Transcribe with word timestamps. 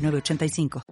906985. 0.00 0.82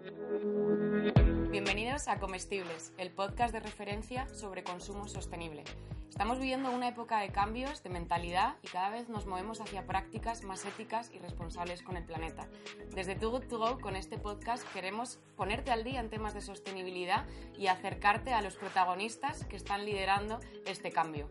Bienvenidos 1.50 2.08
a 2.08 2.18
Comestibles, 2.18 2.92
el 2.98 3.10
podcast 3.10 3.54
de 3.54 3.60
referencia 3.60 4.28
sobre 4.34 4.62
consumo 4.62 5.08
sostenible. 5.08 5.64
Estamos 6.10 6.38
viviendo 6.38 6.70
una 6.70 6.88
época 6.88 7.20
de 7.20 7.30
cambios, 7.30 7.82
de 7.82 7.90
mentalidad 7.90 8.56
y 8.62 8.68
cada 8.68 8.90
vez 8.90 9.08
nos 9.08 9.26
movemos 9.26 9.60
hacia 9.60 9.86
prácticas 9.86 10.42
más 10.42 10.64
éticas 10.64 11.10
y 11.14 11.18
responsables 11.20 11.82
con 11.82 11.96
el 11.96 12.04
planeta. 12.04 12.48
Desde 12.94 13.14
Too 13.14 13.30
Good 13.30 13.48
To 13.48 13.58
Go, 13.58 13.80
con 13.80 13.96
este 13.96 14.18
podcast, 14.18 14.64
queremos 14.72 15.18
ponerte 15.36 15.70
al 15.70 15.84
día 15.84 16.00
en 16.00 16.10
temas 16.10 16.34
de 16.34 16.40
sostenibilidad 16.40 17.24
y 17.56 17.68
acercarte 17.68 18.32
a 18.32 18.42
los 18.42 18.56
protagonistas 18.56 19.44
que 19.44 19.56
están 19.56 19.84
liderando 19.84 20.40
este 20.66 20.90
cambio. 20.90 21.30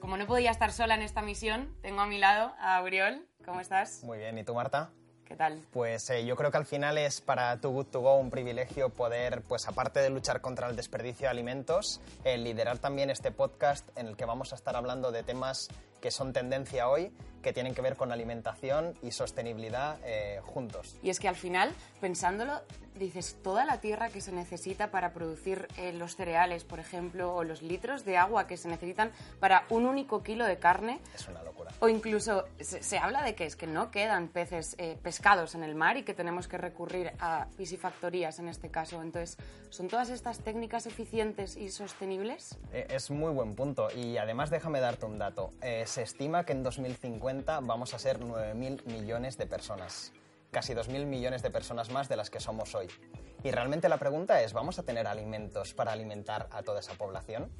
Como 0.00 0.16
no 0.16 0.26
podía 0.26 0.50
estar 0.50 0.72
sola 0.72 0.94
en 0.94 1.02
esta 1.02 1.22
misión, 1.22 1.76
tengo 1.82 2.00
a 2.00 2.06
mi 2.06 2.18
lado 2.18 2.54
a 2.58 2.76
Auriol. 2.76 3.26
¿Cómo 3.44 3.60
estás? 3.60 4.04
Muy 4.04 4.18
bien, 4.18 4.38
¿y 4.38 4.44
tú, 4.44 4.54
Marta? 4.54 4.92
¿Qué 5.30 5.36
tal? 5.36 5.62
Pues 5.70 6.10
eh, 6.10 6.26
yo 6.26 6.34
creo 6.34 6.50
que 6.50 6.56
al 6.56 6.66
final 6.66 6.98
es 6.98 7.20
para 7.20 7.56
Too 7.60 7.70
Good 7.70 7.86
To 7.86 8.00
Go 8.00 8.16
un 8.16 8.30
privilegio 8.30 8.88
poder, 8.88 9.42
pues 9.42 9.68
aparte 9.68 10.00
de 10.00 10.10
luchar 10.10 10.40
contra 10.40 10.68
el 10.68 10.74
desperdicio 10.74 11.26
de 11.26 11.28
alimentos, 11.28 12.00
eh, 12.24 12.36
liderar 12.36 12.78
también 12.78 13.10
este 13.10 13.30
podcast 13.30 13.88
en 13.96 14.08
el 14.08 14.16
que 14.16 14.24
vamos 14.24 14.50
a 14.50 14.56
estar 14.56 14.74
hablando 14.74 15.12
de 15.12 15.22
temas 15.22 15.68
que 16.00 16.10
son 16.10 16.32
tendencia 16.32 16.88
hoy, 16.88 17.12
que 17.44 17.52
tienen 17.52 17.76
que 17.76 17.80
ver 17.80 17.94
con 17.94 18.10
alimentación 18.10 18.94
y 19.02 19.12
sostenibilidad 19.12 19.98
eh, 20.04 20.40
juntos. 20.42 20.96
Y 21.00 21.10
es 21.10 21.20
que 21.20 21.28
al 21.28 21.36
final, 21.36 21.72
pensándolo, 22.00 22.60
dices, 23.04 23.36
toda 23.42 23.64
la 23.64 23.80
tierra 23.80 24.10
que 24.10 24.20
se 24.20 24.32
necesita 24.32 24.90
para 24.90 25.12
producir 25.12 25.66
eh, 25.76 25.92
los 25.92 26.16
cereales, 26.16 26.64
por 26.64 26.78
ejemplo, 26.78 27.34
o 27.34 27.44
los 27.44 27.62
litros 27.62 28.04
de 28.04 28.16
agua 28.16 28.46
que 28.46 28.56
se 28.56 28.68
necesitan 28.68 29.10
para 29.40 29.64
un 29.70 29.86
único 29.86 30.22
kilo 30.22 30.44
de 30.44 30.58
carne. 30.58 31.00
Es 31.14 31.26
una 31.28 31.42
locura. 31.42 31.70
O 31.80 31.88
incluso 31.88 32.44
se, 32.58 32.98
habla 32.98 33.22
de 33.22 33.34
que 33.34 33.46
es 33.46 33.56
que 33.56 33.66
no 33.66 33.90
quedan 33.90 34.28
peces 34.28 34.74
eh, 34.78 34.98
pescados 35.02 35.54
en 35.54 35.64
el 35.64 35.74
mar 35.74 35.96
y 35.96 36.02
que 36.02 36.14
tenemos 36.14 36.46
que 36.46 36.58
recurrir 36.58 37.12
a 37.18 37.46
piscifactorías 37.56 38.38
en 38.38 38.48
este 38.48 38.70
caso. 38.70 39.02
Entonces, 39.02 39.38
¿son 39.70 39.88
todas 39.88 40.10
estas 40.10 40.40
técnicas 40.40 40.86
eficientes 40.86 41.56
y 41.56 41.70
sostenibles? 41.70 42.58
es 42.72 43.10
muy 43.10 43.32
buen 43.32 43.54
punto. 43.54 43.88
Y 43.90 44.16
además 44.18 44.50
déjame 44.50 44.80
darte 44.80 45.06
un 45.06 45.18
dato 45.18 45.52
se 45.86 46.02
estima 46.02 46.44
que 46.44 46.52
en 46.52 46.62
2050 46.62 47.60
vamos 47.60 47.94
a 47.94 47.98
ser 47.98 48.20
9.000 48.20 48.84
millones 48.86 49.38
de 49.38 49.46
personas, 49.46 50.12
casi 50.50 50.74
2.000 50.74 51.06
millones 51.06 51.42
de 51.42 51.50
personas 51.50 51.90
más 51.90 52.08
de 52.08 52.16
las 52.16 52.30
que 52.30 52.40
somos 52.40 52.74
hoy. 52.74 52.88
Y 53.42 53.50
realmente 53.50 53.88
la 53.88 53.98
pregunta 53.98 54.42
es, 54.42 54.52
¿vamos 54.52 54.78
a 54.78 54.82
tener 54.82 55.06
alimentos 55.06 55.74
para 55.74 55.92
alimentar 55.92 56.48
a 56.50 56.62
toda 56.62 56.80
esa 56.80 56.94
población? 56.94 57.50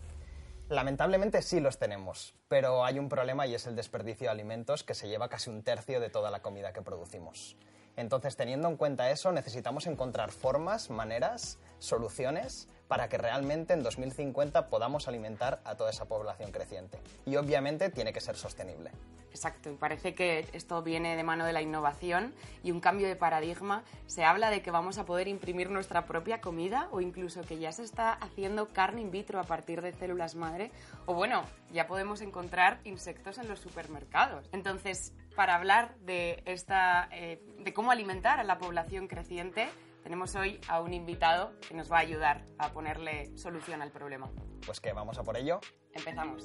Lamentablemente 0.69 1.43
sí 1.43 1.59
los 1.59 1.79
tenemos, 1.79 2.35
pero 2.49 2.85
hay 2.85 2.99
un 2.99 3.09
problema 3.09 3.47
y 3.47 3.55
es 3.55 3.67
el 3.67 3.75
desperdicio 3.75 4.27
de 4.27 4.33
alimentos 4.33 4.85
que 4.85 4.95
se 4.95 5.09
lleva 5.09 5.29
casi 5.29 5.51
un 5.51 5.63
tercio 5.63 5.99
de 6.01 6.11
toda 6.11 6.31
la 6.31 6.43
comida 6.43 6.73
que 6.73 6.83
producimos. 6.83 7.57
Entonces, 7.97 8.37
teniendo 8.37 8.69
en 8.69 8.77
cuenta 8.77 9.11
eso, 9.11 9.33
necesitamos 9.33 9.87
encontrar 9.87 10.31
formas, 10.31 10.91
maneras, 10.91 11.59
soluciones 11.81 12.69
para 12.91 13.09
que 13.09 13.19
realmente 13.19 13.73
en 13.73 13.85
2050 13.85 14.67
podamos 14.67 15.07
alimentar 15.07 15.61
a 15.65 15.77
toda 15.77 15.91
esa 15.91 16.07
población 16.07 16.51
creciente. 16.51 16.99
Y 17.25 17.37
obviamente 17.37 17.89
tiene 17.89 18.13
que 18.13 18.21
ser 18.21 18.35
sostenible. 18.35 18.91
Exacto, 19.31 19.71
y 19.71 19.77
parece 19.77 20.13
que 20.13 20.49
esto 20.55 20.83
viene 20.83 21.15
de 21.15 21.23
mano 21.23 21.47
de 21.47 21.53
la 21.53 21.63
innovación 21.63 22.35
y 22.65 22.73
un 22.73 22.81
cambio 22.81 23.07
de 23.07 23.15
paradigma. 23.15 23.85
Se 24.07 24.25
habla 24.25 24.51
de 24.51 24.61
que 24.61 24.73
vamos 24.73 24.99
a 24.99 25.05
poder 25.05 25.29
imprimir 25.29 25.71
nuestra 25.71 26.05
propia 26.05 26.41
comida 26.41 26.89
o 26.91 27.01
incluso 27.01 27.43
que 27.43 27.61
ya 27.61 27.71
se 27.71 27.85
está 27.85 28.13
haciendo 28.13 28.67
carne 28.67 29.03
in 29.03 29.13
vitro 29.13 29.39
a 29.39 29.45
partir 29.45 29.83
de 29.83 29.93
células 29.93 30.35
madre 30.35 30.73
o 31.07 31.15
bueno, 31.15 31.45
ya 31.73 31.87
podemos 31.87 32.21
encontrar 32.23 32.81
insectos 32.83 33.39
en 33.39 33.47
los 33.47 33.61
supermercados. 33.61 34.49
Entonces, 34.51 35.13
para 35.37 35.55
hablar 35.55 35.95
de, 36.01 36.43
esta, 36.45 37.09
eh, 37.13 37.41
de 37.61 37.73
cómo 37.73 37.93
alimentar 37.93 38.41
a 38.41 38.45
la 38.45 38.59
población 38.59 39.07
creciente, 39.07 39.69
tenemos 40.03 40.35
hoy 40.35 40.61
a 40.69 40.81
un 40.81 40.95
invitado 40.95 41.53
que 41.67 41.75
nos 41.75 41.91
va 41.91 41.99
a 41.99 42.01
ayudar 42.01 42.45
a 42.59 42.73
ponerle 42.73 43.37
solución 43.37 43.83
al 43.83 43.91
problema. 43.91 44.31
Pues 44.65 44.81
que 44.81 44.93
vamos 44.93 45.19
a 45.19 45.25
por 45.25 45.37
ello. 45.37 45.61
Empezamos. 45.93 46.45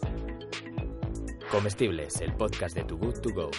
Comestibles, 1.52 2.22
el 2.22 2.34
podcast 2.34 2.76
de 2.76 2.84
Too 2.84 2.98
Good 2.98 3.20
To 3.22 3.34
Go 3.34 3.52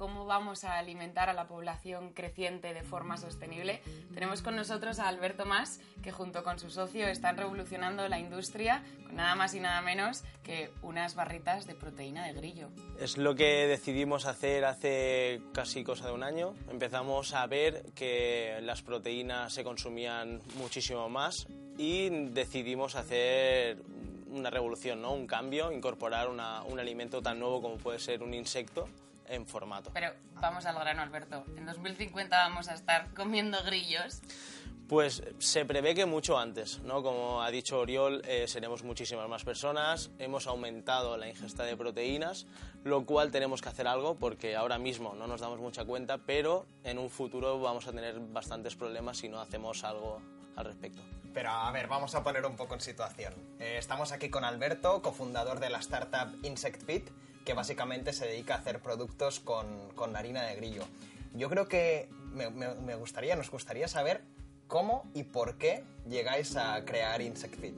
cómo 0.00 0.24
vamos 0.24 0.64
a 0.64 0.78
alimentar 0.78 1.28
a 1.28 1.34
la 1.34 1.46
población 1.46 2.14
creciente 2.14 2.72
de 2.72 2.82
forma 2.82 3.18
sostenible, 3.18 3.82
tenemos 4.14 4.40
con 4.40 4.56
nosotros 4.56 4.98
a 4.98 5.08
Alberto 5.08 5.44
Más, 5.44 5.78
que 6.02 6.10
junto 6.10 6.42
con 6.42 6.58
su 6.58 6.70
socio 6.70 7.06
están 7.06 7.36
revolucionando 7.36 8.08
la 8.08 8.18
industria 8.18 8.82
con 9.04 9.16
nada 9.16 9.34
más 9.34 9.52
y 9.52 9.60
nada 9.60 9.82
menos 9.82 10.24
que 10.42 10.70
unas 10.80 11.14
barritas 11.14 11.66
de 11.66 11.74
proteína 11.74 12.26
de 12.26 12.32
grillo. 12.32 12.70
Es 12.98 13.18
lo 13.18 13.34
que 13.34 13.66
decidimos 13.66 14.24
hacer 14.24 14.64
hace 14.64 15.42
casi 15.52 15.84
cosa 15.84 16.06
de 16.06 16.12
un 16.12 16.22
año. 16.22 16.54
Empezamos 16.70 17.34
a 17.34 17.46
ver 17.46 17.84
que 17.94 18.58
las 18.62 18.80
proteínas 18.80 19.52
se 19.52 19.64
consumían 19.64 20.40
muchísimo 20.56 21.10
más 21.10 21.46
y 21.76 22.08
decidimos 22.30 22.94
hacer 22.94 23.76
una 24.30 24.48
revolución, 24.48 25.02
¿no? 25.02 25.12
un 25.12 25.26
cambio, 25.26 25.70
incorporar 25.70 26.30
un 26.30 26.80
alimento 26.80 27.20
tan 27.20 27.38
nuevo 27.38 27.60
como 27.60 27.76
puede 27.76 27.98
ser 27.98 28.22
un 28.22 28.32
insecto 28.32 28.88
en 29.30 29.46
formato. 29.46 29.90
Pero 29.94 30.12
vamos 30.34 30.66
al 30.66 30.74
grano, 30.78 31.02
Alberto. 31.02 31.44
En 31.56 31.66
2050 31.66 32.36
vamos 32.36 32.68
a 32.68 32.74
estar 32.74 33.14
comiendo 33.14 33.62
grillos. 33.64 34.20
Pues 34.90 35.22
se 35.38 35.64
prevé 35.64 35.94
que 35.94 36.04
mucho 36.04 36.36
antes, 36.36 36.80
¿no? 36.80 37.00
Como 37.04 37.44
ha 37.44 37.50
dicho 37.52 37.78
Oriol, 37.78 38.22
eh, 38.26 38.48
seremos 38.48 38.82
muchísimas 38.82 39.28
más 39.28 39.44
personas, 39.44 40.10
hemos 40.18 40.48
aumentado 40.48 41.16
la 41.16 41.28
ingesta 41.28 41.62
de 41.62 41.76
proteínas, 41.76 42.48
lo 42.82 43.06
cual 43.06 43.30
tenemos 43.30 43.62
que 43.62 43.68
hacer 43.68 43.86
algo 43.86 44.16
porque 44.16 44.56
ahora 44.56 44.80
mismo 44.80 45.14
no 45.14 45.28
nos 45.28 45.40
damos 45.40 45.60
mucha 45.60 45.84
cuenta, 45.84 46.18
pero 46.18 46.66
en 46.82 46.98
un 46.98 47.08
futuro 47.08 47.60
vamos 47.60 47.86
a 47.86 47.92
tener 47.92 48.18
bastantes 48.18 48.74
problemas 48.74 49.18
si 49.18 49.28
no 49.28 49.40
hacemos 49.40 49.84
algo 49.84 50.20
al 50.56 50.64
respecto. 50.64 51.02
Pero 51.32 51.50
a 51.50 51.70
ver, 51.70 51.86
vamos 51.86 52.16
a 52.16 52.24
poner 52.24 52.44
un 52.44 52.56
poco 52.56 52.74
en 52.74 52.80
situación. 52.80 53.34
Eh, 53.60 53.76
estamos 53.78 54.10
aquí 54.10 54.28
con 54.28 54.44
Alberto, 54.44 55.02
cofundador 55.02 55.60
de 55.60 55.70
la 55.70 55.78
startup 55.78 56.36
Insect 56.44 56.84
Fit, 56.84 57.10
que 57.50 57.54
básicamente 57.54 58.12
se 58.12 58.28
dedica 58.28 58.54
a 58.54 58.58
hacer 58.58 58.78
productos 58.78 59.40
con, 59.40 59.88
con 59.96 60.14
harina 60.14 60.44
de 60.44 60.54
grillo. 60.54 60.84
Yo 61.34 61.50
creo 61.50 61.66
que 61.66 62.08
me, 62.32 62.94
gustaría, 62.94 63.34
nos 63.34 63.50
gustaría 63.50 63.88
saber 63.88 64.20
cómo 64.68 65.10
y 65.14 65.24
por 65.24 65.58
qué 65.58 65.82
llegáis 66.08 66.54
a 66.54 66.84
crear 66.84 67.20
Insect 67.20 67.56
Fit. 67.56 67.76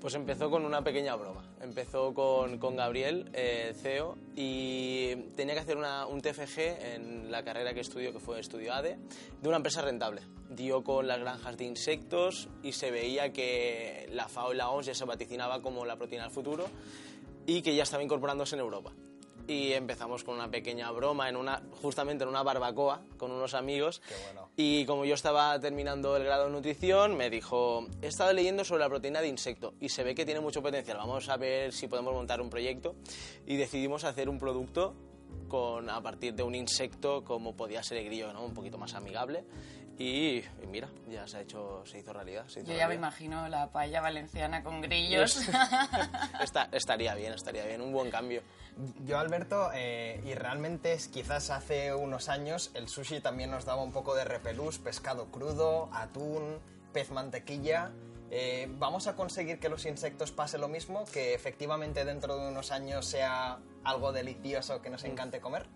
Pues 0.00 0.16
empezó 0.16 0.50
con 0.50 0.64
una 0.64 0.82
pequeña 0.82 1.14
broma. 1.14 1.44
Empezó 1.60 2.12
con, 2.12 2.58
con 2.58 2.74
Gabriel, 2.74 3.30
eh, 3.34 3.72
CEO, 3.80 4.18
y 4.34 5.14
tenía 5.36 5.54
que 5.54 5.60
hacer 5.60 5.76
una, 5.76 6.06
un 6.06 6.20
TFG 6.20 6.58
en 6.58 7.30
la 7.30 7.44
carrera 7.44 7.72
que 7.72 7.82
estudió, 7.82 8.12
que 8.12 8.18
fue 8.18 8.40
Estudio 8.40 8.74
ADE, 8.74 8.98
de 9.40 9.48
una 9.48 9.58
empresa 9.58 9.80
rentable. 9.80 10.22
Dio 10.50 10.82
con 10.82 11.06
las 11.06 11.20
granjas 11.20 11.56
de 11.56 11.66
insectos 11.66 12.48
y 12.64 12.72
se 12.72 12.90
veía 12.90 13.32
que 13.32 14.08
la 14.12 14.26
FAO 14.26 14.54
y 14.54 14.56
la 14.56 14.70
OMS 14.70 14.86
ya 14.86 14.94
se 14.96 15.04
vaticinaba 15.04 15.62
como 15.62 15.84
la 15.84 15.94
proteína 15.94 16.24
del 16.24 16.32
futuro 16.32 16.66
y 17.46 17.62
que 17.62 17.74
ya 17.74 17.82
estaba 17.82 18.02
incorporándose 18.02 18.56
en 18.56 18.60
Europa. 18.60 18.92
Y 19.46 19.72
empezamos 19.72 20.24
con 20.24 20.36
una 20.36 20.50
pequeña 20.50 20.90
broma 20.90 21.28
en 21.28 21.36
una, 21.36 21.62
justamente 21.82 22.24
en 22.24 22.30
una 22.30 22.42
barbacoa 22.42 23.02
con 23.18 23.30
unos 23.30 23.52
amigos. 23.52 24.00
Y 24.56 24.86
como 24.86 25.04
yo 25.04 25.14
estaba 25.14 25.58
terminando 25.60 26.16
el 26.16 26.24
grado 26.24 26.46
de 26.46 26.50
nutrición, 26.50 27.16
me 27.16 27.28
dijo, 27.28 27.86
he 28.00 28.06
estado 28.06 28.32
leyendo 28.32 28.64
sobre 28.64 28.80
la 28.80 28.88
proteína 28.88 29.20
de 29.20 29.28
insecto 29.28 29.74
y 29.80 29.90
se 29.90 30.02
ve 30.02 30.14
que 30.14 30.24
tiene 30.24 30.40
mucho 30.40 30.62
potencial. 30.62 30.96
Vamos 30.96 31.28
a 31.28 31.36
ver 31.36 31.74
si 31.74 31.88
podemos 31.88 32.14
montar 32.14 32.40
un 32.40 32.48
proyecto. 32.48 32.94
Y 33.46 33.56
decidimos 33.56 34.04
hacer 34.04 34.30
un 34.30 34.38
producto 34.38 34.94
con, 35.48 35.90
a 35.90 36.00
partir 36.02 36.34
de 36.34 36.42
un 36.42 36.54
insecto 36.54 37.22
como 37.22 37.54
podía 37.54 37.82
ser 37.82 37.98
el 37.98 38.06
grillo, 38.06 38.32
¿no? 38.32 38.44
un 38.44 38.54
poquito 38.54 38.78
más 38.78 38.94
amigable. 38.94 39.44
Y, 39.98 40.42
mira, 40.68 40.88
ya 41.08 41.26
se 41.26 41.36
ha 41.36 41.40
hecho, 41.40 41.84
se 41.86 42.00
hizo 42.00 42.12
realidad. 42.12 42.46
Yo 42.48 42.74
ya 42.74 42.88
me 42.88 42.96
imagino 42.96 43.48
la 43.48 43.70
paella 43.70 44.00
valenciana 44.00 44.62
con 44.62 44.80
grillos. 44.82 45.48
estaría 46.72 47.14
bien, 47.14 47.32
estaría 47.32 47.64
bien, 47.64 47.80
un 47.80 47.92
buen 47.92 48.10
cambio. 48.10 48.42
Yo, 49.04 49.18
Alberto, 49.18 49.70
eh, 49.72 50.20
y 50.24 50.34
realmente 50.34 50.98
quizás 51.12 51.50
hace 51.50 51.94
unos 51.94 52.28
años 52.28 52.72
el 52.74 52.88
sushi 52.88 53.20
también 53.20 53.50
nos 53.50 53.64
daba 53.64 53.82
un 53.82 53.92
poco 53.92 54.16
de 54.16 54.24
repelús, 54.24 54.78
pescado 54.78 55.26
crudo, 55.30 55.88
atún, 55.92 56.58
pez 56.92 57.10
mantequilla. 57.10 57.92
Eh, 58.30 58.66
¿Vamos 58.78 59.06
a 59.06 59.14
conseguir 59.14 59.60
que 59.60 59.68
los 59.68 59.86
insectos 59.86 60.32
pase 60.32 60.58
lo 60.58 60.66
mismo? 60.66 61.04
¿Que 61.12 61.34
efectivamente 61.34 62.04
dentro 62.04 62.36
de 62.36 62.48
unos 62.48 62.72
años 62.72 63.06
sea 63.06 63.58
algo 63.84 64.12
delicioso 64.12 64.82
que 64.82 64.90
nos 64.90 65.04
encante 65.04 65.40
comer? 65.40 65.66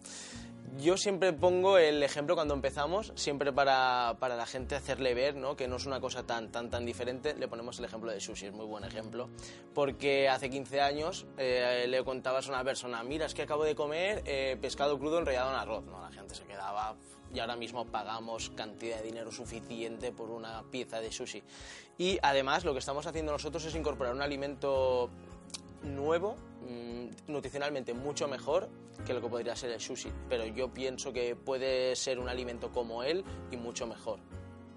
Yo 0.77 0.97
siempre 0.97 1.33
pongo 1.33 1.79
el 1.79 2.03
ejemplo 2.03 2.35
cuando 2.35 2.55
empezamos, 2.55 3.13
siempre 3.15 3.53
para, 3.53 4.17
para 4.21 4.37
la 4.37 4.47
gente 4.47 4.75
hacerle 4.75 5.15
ver 5.15 5.37
¿no? 5.37 5.57
que 5.57 5.69
no 5.69 5.77
es 5.77 5.87
una 5.87 6.01
cosa 6.01 6.25
tan, 6.25 6.51
tan, 6.51 6.69
tan 6.69 6.85
diferente, 6.85 7.35
le 7.35 7.49
ponemos 7.49 7.79
el 7.79 7.85
ejemplo 7.85 8.11
de 8.11 8.21
sushi, 8.21 8.47
es 8.47 8.53
muy 8.53 8.67
buen 8.67 8.85
ejemplo, 8.85 9.29
porque 9.75 10.29
hace 10.29 10.51
15 10.51 10.81
años 10.81 11.27
eh, 11.37 11.87
le 11.89 12.05
contabas 12.05 12.47
a 12.49 12.51
una 12.51 12.65
persona, 12.65 13.03
mira, 13.03 13.27
es 13.27 13.35
que 13.35 13.43
acabo 13.43 13.65
de 13.65 13.75
comer 13.75 14.23
eh, 14.27 14.57
pescado 14.61 14.99
crudo 14.99 15.19
enrollado 15.19 15.51
en 15.51 15.57
arroz, 15.57 15.85
no, 15.85 16.01
la 16.01 16.11
gente 16.11 16.35
se 16.35 16.45
quedaba 16.45 16.97
y 17.33 17.41
ahora 17.41 17.57
mismo 17.57 17.85
pagamos 17.87 18.51
cantidad 18.51 18.99
de 18.99 19.05
dinero 19.05 19.31
suficiente 19.31 20.13
por 20.13 20.31
una 20.31 20.63
pieza 20.71 21.01
de 21.01 21.13
sushi. 21.13 21.43
Y 21.99 22.19
además 22.23 22.65
lo 22.65 22.73
que 22.73 22.79
estamos 22.79 23.07
haciendo 23.07 23.33
nosotros 23.33 23.65
es 23.65 23.75
incorporar 23.75 24.15
un 24.15 24.23
alimento 24.23 25.11
nuevo, 25.83 26.37
mm, 26.69 27.31
nutricionalmente 27.33 27.95
mucho 27.95 28.29
mejor 28.29 28.69
que 29.07 29.15
lo 29.15 29.21
que 29.21 29.29
podría 29.29 29.57
ser 29.57 29.71
el 29.71 29.81
sushi, 29.81 30.11
pero 30.29 30.47
yo 30.47 30.73
pienso 30.73 31.13
que 31.13 31.37
puede 31.37 31.95
ser 31.97 32.19
un 32.19 32.29
alimento 32.29 32.73
como 32.73 33.03
él 33.03 33.25
y 33.51 33.57
mucho 33.57 33.87
mejor. 33.87 34.19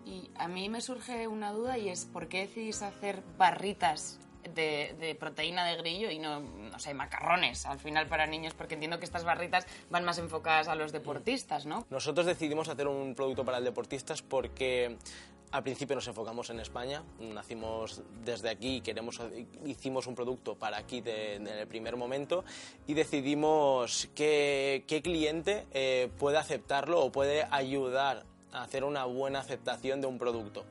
Y 0.05 0.29
a 0.35 0.47
mí 0.47 0.69
me 0.69 0.81
surge 0.81 1.27
una 1.27 1.51
duda 1.51 1.77
y 1.77 1.89
es 1.89 2.05
¿por 2.05 2.27
qué 2.27 2.41
decidís 2.41 2.81
hacer 2.81 3.23
barritas 3.37 4.19
de, 4.55 4.95
de 4.99 5.15
proteína 5.15 5.65
de 5.65 5.77
grillo 5.77 6.09
y 6.09 6.17
no, 6.17 6.39
no 6.39 6.79
sé, 6.79 6.93
macarrones 6.93 7.65
al 7.65 7.79
final 7.79 8.07
para 8.07 8.25
niños? 8.25 8.53
Porque 8.53 8.73
entiendo 8.73 8.99
que 8.99 9.05
estas 9.05 9.23
barritas 9.23 9.65
van 9.89 10.03
más 10.03 10.17
enfocadas 10.17 10.67
a 10.67 10.75
los 10.75 10.91
deportistas, 10.91 11.65
¿no? 11.65 11.85
Nosotros 11.89 12.25
decidimos 12.25 12.67
hacer 12.67 12.87
un 12.87 13.13
producto 13.15 13.45
para 13.45 13.59
el 13.59 13.63
deportistas 13.63 14.21
porque 14.21 14.97
al 15.51 15.63
principio 15.63 15.95
nos 15.95 16.07
enfocamos 16.07 16.49
en 16.49 16.59
España, 16.59 17.03
nacimos 17.19 18.01
desde 18.23 18.49
aquí, 18.49 18.81
queremos, 18.81 19.21
hicimos 19.65 20.07
un 20.07 20.15
producto 20.15 20.55
para 20.55 20.77
aquí 20.77 21.03
en 21.05 21.45
el 21.45 21.67
primer 21.67 21.97
momento 21.97 22.45
y 22.87 22.93
decidimos 22.93 24.09
qué, 24.15 24.85
qué 24.87 25.01
cliente 25.01 25.67
eh, 25.73 26.09
puede 26.17 26.37
aceptarlo 26.37 27.01
o 27.01 27.11
puede 27.11 27.45
ayudar 27.51 28.25
a 28.53 28.63
hacer 28.63 28.83
una 28.85 29.05
buena 29.05 29.39
aceptación 29.39 29.99
de 29.99 30.07
un 30.07 30.17
producto. 30.17 30.65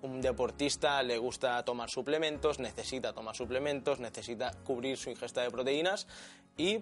Un 0.00 0.20
deportista 0.20 1.02
le 1.02 1.18
gusta 1.18 1.62
tomar 1.64 1.90
suplementos, 1.90 2.58
necesita 2.58 3.12
tomar 3.12 3.36
suplementos, 3.36 4.00
necesita 4.00 4.50
cubrir 4.64 4.96
su 4.96 5.10
ingesta 5.10 5.42
de 5.42 5.50
proteínas 5.50 6.08
y 6.56 6.80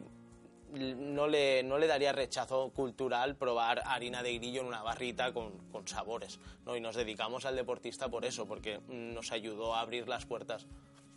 no 0.73 1.27
le, 1.27 1.63
no 1.63 1.79
le 1.79 1.87
daría 1.87 2.13
rechazo 2.13 2.71
cultural 2.71 3.37
probar 3.37 3.83
harina 3.87 4.23
de 4.23 4.39
grillo 4.39 4.61
en 4.61 4.67
una 4.67 4.83
barrita 4.83 5.33
con, 5.33 5.59
con 5.71 5.87
sabores. 5.87 6.39
¿no? 6.67 6.77
Y 6.77 6.81
nos 6.81 6.97
dedicamos 6.97 7.45
al 7.45 7.57
deportista 7.57 8.09
por 8.09 8.25
eso, 8.25 8.47
porque 8.47 8.81
nos 8.89 9.33
ayudó 9.33 9.75
a 9.75 9.81
abrir 9.81 10.09
las 10.09 10.27
puertas. 10.27 10.67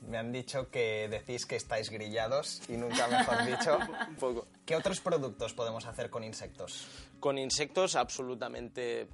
Me 0.07 0.17
han 0.17 0.31
dicho 0.31 0.69
que 0.69 1.07
decís 1.07 1.45
que 1.45 1.55
estáis 1.55 1.89
grillados 1.89 2.61
y 2.67 2.73
nunca 2.73 3.07
mejor 3.07 3.45
dicho. 3.45 3.77
Un 4.09 4.15
poco. 4.15 4.47
¿Qué 4.65 4.75
otros 4.75 4.99
productos 4.99 5.53
podemos 5.53 5.85
hacer 5.85 6.09
con 6.09 6.23
insectos? 6.23 6.87
Con 7.19 7.37
insectos 7.37 7.95
absolutamente 7.95 9.07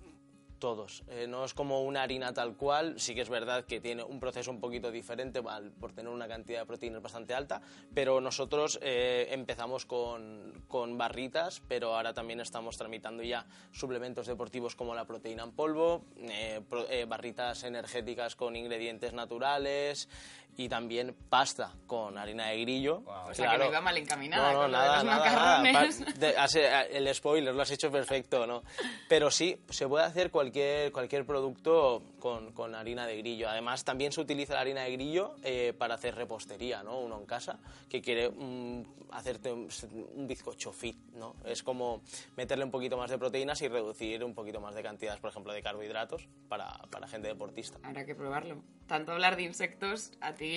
todos. 0.59 1.03
Eh, 1.09 1.25
no 1.27 1.45
es 1.45 1.53
como 1.53 1.83
una 1.83 2.03
harina 2.03 2.33
tal 2.33 2.55
cual, 2.55 2.99
sí 2.99 3.15
que 3.15 3.21
es 3.21 3.29
verdad 3.29 3.65
que 3.65 3.79
tiene 3.79 4.03
un 4.03 4.19
proceso 4.19 4.51
un 4.51 4.59
poquito 4.59 4.91
diferente 4.91 5.41
por 5.41 5.93
tener 5.93 6.11
una 6.11 6.27
cantidad 6.27 6.59
de 6.59 6.65
proteínas 6.65 7.01
bastante 7.01 7.33
alta, 7.33 7.61
pero 7.93 8.21
nosotros 8.21 8.79
eh, 8.81 9.27
empezamos 9.31 9.85
con, 9.85 10.63
con 10.67 10.97
barritas, 10.97 11.61
pero 11.67 11.95
ahora 11.95 12.13
también 12.13 12.39
estamos 12.39 12.77
tramitando 12.77 13.23
ya 13.23 13.45
suplementos 13.71 14.27
deportivos 14.27 14.75
como 14.75 14.93
la 14.93 15.05
proteína 15.05 15.43
en 15.43 15.51
polvo, 15.51 16.03
eh, 16.17 17.05
barritas 17.07 17.63
energéticas 17.63 18.35
con 18.35 18.55
ingredientes 18.55 19.13
naturales 19.13 20.09
y 20.59 20.67
también 20.67 21.15
pasta 21.29 21.71
con 21.87 22.17
harina 22.17 22.47
de 22.47 22.59
grillo. 22.61 22.99
Guau. 22.99 23.29
O 23.29 23.33
sea, 23.33 23.51
que 23.51 23.57
no 23.59 23.65
iba 23.67 23.79
mal 23.79 23.97
encaminada 23.97 24.51
No, 24.51 24.61
no, 24.63 24.67
nada, 24.67 25.03
nada, 25.03 25.19
macarrones. 25.63 25.99
nada. 26.01 26.47
De- 26.47 26.97
el 26.97 27.15
spoiler 27.15 27.55
lo 27.55 27.61
has 27.61 27.71
hecho 27.71 27.89
perfecto, 27.89 28.45
¿no? 28.45 28.63
Pero 29.07 29.31
sí, 29.31 29.57
se 29.69 29.87
puede 29.87 30.03
hacer 30.03 30.31
cualquier, 30.31 30.91
cualquier 30.91 31.25
producto 31.25 32.03
con, 32.19 32.51
con 32.51 32.75
harina 32.75 33.07
de 33.07 33.17
grillo. 33.17 33.47
Además, 33.49 33.85
también 33.85 34.11
se 34.11 34.19
utiliza 34.19 34.53
la 34.55 34.59
harina 34.61 34.81
de 34.83 34.91
grillo 34.91 35.35
eh, 35.43 35.73
para 35.77 35.95
hacer 35.95 36.15
repostería, 36.15 36.83
¿no? 36.83 36.99
Uno 36.99 37.17
en 37.19 37.25
casa 37.25 37.57
que 37.89 38.01
quiere 38.01 38.29
mm, 38.29 38.83
hacerte 39.11 39.53
un, 39.53 39.69
un 40.15 40.27
bizcocho 40.27 40.73
fit, 40.73 40.97
¿no? 41.13 41.35
Es 41.45 41.63
como 41.63 42.01
meterle 42.35 42.65
un 42.65 42.71
poquito 42.71 42.97
más 42.97 43.09
de 43.09 43.17
proteínas 43.17 43.61
y 43.61 43.69
reducir 43.69 44.25
un 44.25 44.33
poquito 44.35 44.59
más 44.59 44.75
de 44.75 44.83
cantidades, 44.83 45.21
por 45.21 45.29
ejemplo, 45.29 45.53
de 45.53 45.61
carbohidratos 45.63 46.27
para, 46.49 46.67
para 46.91 47.07
gente 47.07 47.29
deportista. 47.29 47.77
Habrá 47.83 48.05
que 48.05 48.13
probarlo. 48.13 48.61
Tanto 48.87 49.11
hablar 49.11 49.35
de 49.35 49.43
insectos, 49.43 50.11
a 50.19 50.33
ti 50.33 50.48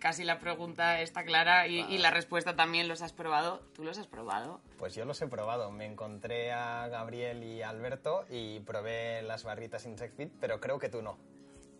casi 0.00 0.24
la 0.24 0.38
pregunta 0.38 1.00
está 1.00 1.24
clara 1.24 1.66
y, 1.66 1.80
y 1.80 1.98
la 1.98 2.10
respuesta 2.10 2.56
también 2.56 2.88
los 2.88 3.02
has 3.02 3.12
probado. 3.12 3.60
¿Tú 3.74 3.84
los 3.84 3.98
has 3.98 4.06
probado? 4.06 4.60
Pues 4.78 4.94
yo 4.94 5.04
los 5.04 5.20
he 5.22 5.26
probado. 5.26 5.70
Me 5.70 5.86
encontré 5.86 6.52
a 6.52 6.88
Gabriel 6.88 7.42
y 7.42 7.62
a 7.62 7.70
Alberto 7.70 8.24
y 8.30 8.60
probé 8.60 9.22
las 9.22 9.44
barritas 9.44 9.86
Insect 9.86 10.16
Fit, 10.16 10.32
pero 10.40 10.60
creo 10.60 10.78
que 10.78 10.88
tú 10.88 11.02
no. 11.02 11.18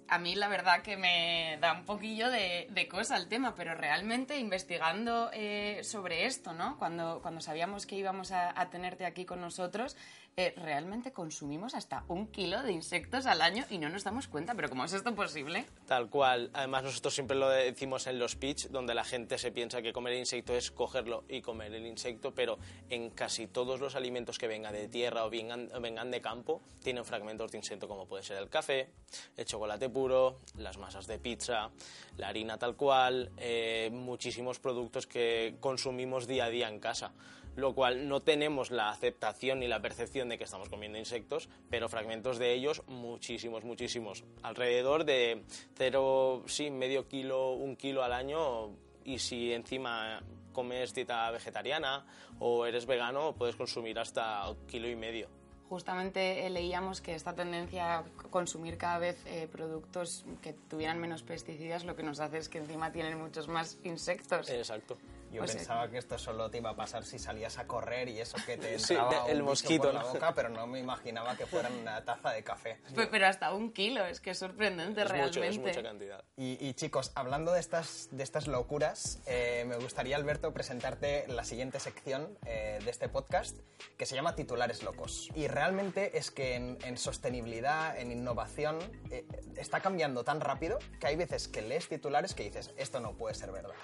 A 0.07 0.19
mí 0.19 0.35
la 0.35 0.49
verdad 0.49 0.83
que 0.83 0.99
me 0.99 1.57
da 1.63 1.73
un 1.73 1.87
poquillo 1.87 2.29
de, 2.31 2.67
de 2.71 2.89
cosa 2.89 3.17
el 3.17 3.27
tema, 3.27 3.55
pero 3.55 3.75
realmente 3.75 4.39
investigando 4.39 5.31
eh, 5.33 5.81
sobre 5.83 6.27
esto, 6.27 6.53
¿no? 6.53 6.77
Cuando, 6.79 7.21
cuando 7.23 7.41
sabíamos 7.41 7.87
que 7.87 7.97
íbamos 7.97 8.31
a, 8.31 8.53
a 8.61 8.69
tenerte 8.69 9.07
aquí 9.07 9.25
con 9.25 9.41
nosotros, 9.41 9.97
eh, 10.37 10.53
realmente 10.57 11.13
consumimos 11.13 11.75
hasta 11.75 12.05
un 12.09 12.27
kilo 12.27 12.63
de 12.63 12.73
insectos 12.73 13.27
al 13.27 13.41
año 13.41 13.65
y 13.71 13.79
no 13.79 13.89
nos 13.89 14.03
damos 14.03 14.27
cuenta. 14.27 14.55
¿Pero 14.55 14.69
cómo 14.69 14.85
es 14.85 14.93
esto 14.93 15.15
posible? 15.15 15.65
Tal 15.87 16.11
cual. 16.11 16.51
Además, 16.53 16.83
nosotros 16.83 17.15
siempre 17.15 17.37
lo 17.37 17.49
decimos 17.49 18.07
en 18.07 18.19
los 18.19 18.35
pitch, 18.35 18.69
donde 18.69 18.95
la 18.95 19.05
gente 19.05 19.39
se 19.39 19.53
piensa 19.53 19.81
que 19.81 19.93
comer 19.93 20.15
insecto 20.15 20.55
es 20.55 20.71
cogerlo 20.71 21.25
y 21.29 21.41
comer 21.41 21.73
el 21.75 21.87
insecto, 21.87 22.35
pero 22.35 22.59
en 22.91 23.11
casi 23.11 23.47
todos 23.47 23.79
los 23.81 23.95
alimentos 23.95 24.39
que 24.39 24.49
vengan 24.49 24.73
de 24.73 24.89
tierra 24.89 25.25
o 25.25 25.31
vengan, 25.31 25.71
vengan 25.81 26.11
de 26.11 26.21
campo, 26.21 26.63
tienen 26.83 27.05
fragmentos 27.05 27.53
de 27.53 27.59
insecto, 27.59 27.87
como 27.87 28.07
puede 28.07 28.23
ser 28.25 28.39
el 28.39 28.49
café, 28.49 28.91
el 29.37 29.45
chocolate 29.45 29.89
puro, 29.89 30.41
las 30.59 30.79
masas 30.79 31.07
de 31.07 31.19
pizza, 31.19 31.71
la 32.17 32.29
harina 32.29 32.59
tal 32.59 32.75
cual, 32.75 33.31
eh, 33.37 33.89
muchísimos 33.93 34.59
productos 34.59 35.07
que 35.07 35.57
consumimos 35.61 36.27
día 36.27 36.47
a 36.47 36.51
día 36.51 36.69
en 36.69 36.81
casa 36.81 37.13
lo 37.57 37.75
cual 37.75 38.09
no 38.09 38.21
tenemos 38.21 38.71
la 38.71 38.91
aceptación 38.91 39.61
ni 39.61 39.69
la 39.69 39.81
percepción 39.81 40.24
de 40.29 40.39
que 40.39 40.45
estamos 40.45 40.69
comiendo 40.69 40.99
insectos, 40.99 41.49
pero 41.71 41.89
fragmentos 41.89 42.39
de 42.39 42.53
ellos 42.53 42.83
muchísimos, 42.87 43.65
muchísimos. 43.65 44.25
Alrededor 44.43 45.05
de 45.05 45.43
cero, 45.75 46.43
sí, 46.47 46.71
medio 46.71 47.09
kilo, 47.09 47.53
un 47.53 47.77
kilo 47.77 48.03
al 48.03 48.13
año 48.13 48.71
y 49.05 49.19
si 49.19 49.53
encima 49.53 50.23
comes 50.53 50.95
dieta 50.95 51.31
vegetariana 51.31 52.07
o 52.39 52.65
eres 52.67 52.87
vegano, 52.87 53.35
puedes 53.35 53.57
consumir 53.57 53.99
hasta 53.99 54.49
un 54.49 54.67
kilo 54.67 54.89
y 54.89 54.97
medio. 54.97 55.29
Justamente 55.69 56.47
eh, 56.47 56.51
leíamos 56.51 57.01
que 57.01 57.15
esta 57.15 57.35
tendencia 57.35 57.99
a 57.99 58.05
consumir 58.31 58.77
cada 58.77 58.99
vez 58.99 59.17
eh, 59.27 59.49
productos 59.51 60.25
que 60.43 60.53
tuvieran 60.53 61.01
menos 61.01 61.23
pesticidas 61.23 61.85
lo 61.85 61.97
que 61.97 62.03
nos 62.03 62.21
hace 62.21 62.39
es 62.39 62.49
que 62.49 62.59
encima 62.59 62.93
tienen 62.93 63.19
muchos 63.19 63.49
más 63.49 63.79
insectos. 63.83 64.49
Exacto. 64.51 64.97
Yo 65.35 65.41
Pues, 65.41 65.57
pensaba 65.57 65.89
que 65.91 65.99
esto 65.99 66.17
solo 66.19 66.49
te 66.51 66.59
iba 66.59 66.71
a 66.71 66.77
pasar 66.77 67.05
si 67.05 67.19
salías 67.19 67.59
a 67.59 67.67
correr 67.67 68.09
y 68.09 68.21
eso 68.21 68.37
que 68.47 68.57
te 68.57 68.79
Sí, 68.79 68.95
entraba 68.95 69.29
el 69.31 69.41
un 69.41 69.47
mosquito, 69.49 69.85
por 69.85 69.95
la 69.95 70.03
boca, 70.05 70.35
pero 70.35 70.49
no 70.49 70.67
me 70.67 70.79
imaginaba 70.79 71.37
que 71.37 71.45
fuera 71.47 71.69
una 71.81 72.05
taza 72.05 72.31
de 72.31 72.43
café. 72.45 72.79
Pe- 72.95 73.07
Pero 73.09 73.27
hasta 73.27 73.53
un 73.53 73.73
kilo, 73.73 74.05
es 74.07 74.21
que 74.21 74.31
es 74.31 74.39
sorprendente 74.39 75.03
Es, 75.03 75.13
mucho, 75.13 75.41
realmente. 75.41 75.49
es 75.71 75.77
mucha 75.77 75.83
cantidad. 75.83 76.25
Y, 76.37 76.57
y, 76.67 76.75
chicos, 76.75 77.13
hablando 77.15 77.53
de 77.53 77.61
estas, 77.61 78.09
de 78.13 78.23
estas 78.23 78.47
locuras, 78.47 79.21
eh, 79.27 79.65
me 79.67 79.77
gustaría, 79.77 80.17
Alberto, 80.17 80.53
presentarte 80.53 81.27
la 81.29 81.45
siguiente 81.45 81.81
sección 81.81 82.39
eh, 82.47 82.79
de 82.85 82.91
este 82.91 83.09
podcast 83.09 83.57
que 83.99 84.07
se 84.07 84.15
llama 84.15 84.35
Titulares 84.37 84.83
Locos. 84.83 85.29
Y 85.35 85.49
realmente 85.49 86.17
es 86.19 86.31
que 86.31 86.55
en, 86.55 86.79
en 86.85 86.97
sostenibilidad, 86.97 87.99
en 87.99 88.13
innovación, 88.13 88.79
eh, 89.11 89.25
está 89.57 89.81
cambiando 89.81 90.23
tan 90.25 90.41
rápido 90.41 90.79
que 91.01 91.07
hay 91.09 91.17
veces 91.17 91.49
que 91.49 91.63
lees 91.63 91.89
titulares 91.89 92.35
que 92.35 92.45
dices, 92.45 92.73
esto 92.77 93.01
no 93.01 93.17
puede 93.17 93.35
ser 93.35 93.51
verdad. 93.51 93.75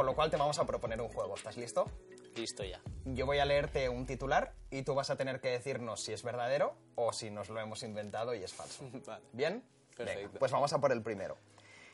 Con 0.00 0.06
lo 0.06 0.14
cual 0.14 0.30
te 0.30 0.38
vamos 0.38 0.58
a 0.58 0.64
proponer 0.64 0.98
un 1.02 1.10
juego. 1.10 1.34
¿Estás 1.34 1.58
listo? 1.58 1.84
Listo 2.34 2.64
ya. 2.64 2.80
Yo 3.04 3.26
voy 3.26 3.38
a 3.38 3.44
leerte 3.44 3.90
un 3.90 4.06
titular 4.06 4.54
y 4.70 4.80
tú 4.80 4.94
vas 4.94 5.10
a 5.10 5.16
tener 5.16 5.42
que 5.42 5.48
decirnos 5.48 6.00
si 6.00 6.14
es 6.14 6.22
verdadero 6.22 6.74
o 6.94 7.12
si 7.12 7.30
nos 7.30 7.50
lo 7.50 7.60
hemos 7.60 7.82
inventado 7.82 8.34
y 8.34 8.42
es 8.42 8.50
falso. 8.50 8.88
Vale. 9.06 9.22
¿Bien? 9.34 9.62
Perfecto. 9.94 10.28
Venga, 10.28 10.38
pues 10.38 10.52
vamos 10.52 10.72
a 10.72 10.78
por 10.78 10.90
el 10.92 11.02
primero. 11.02 11.36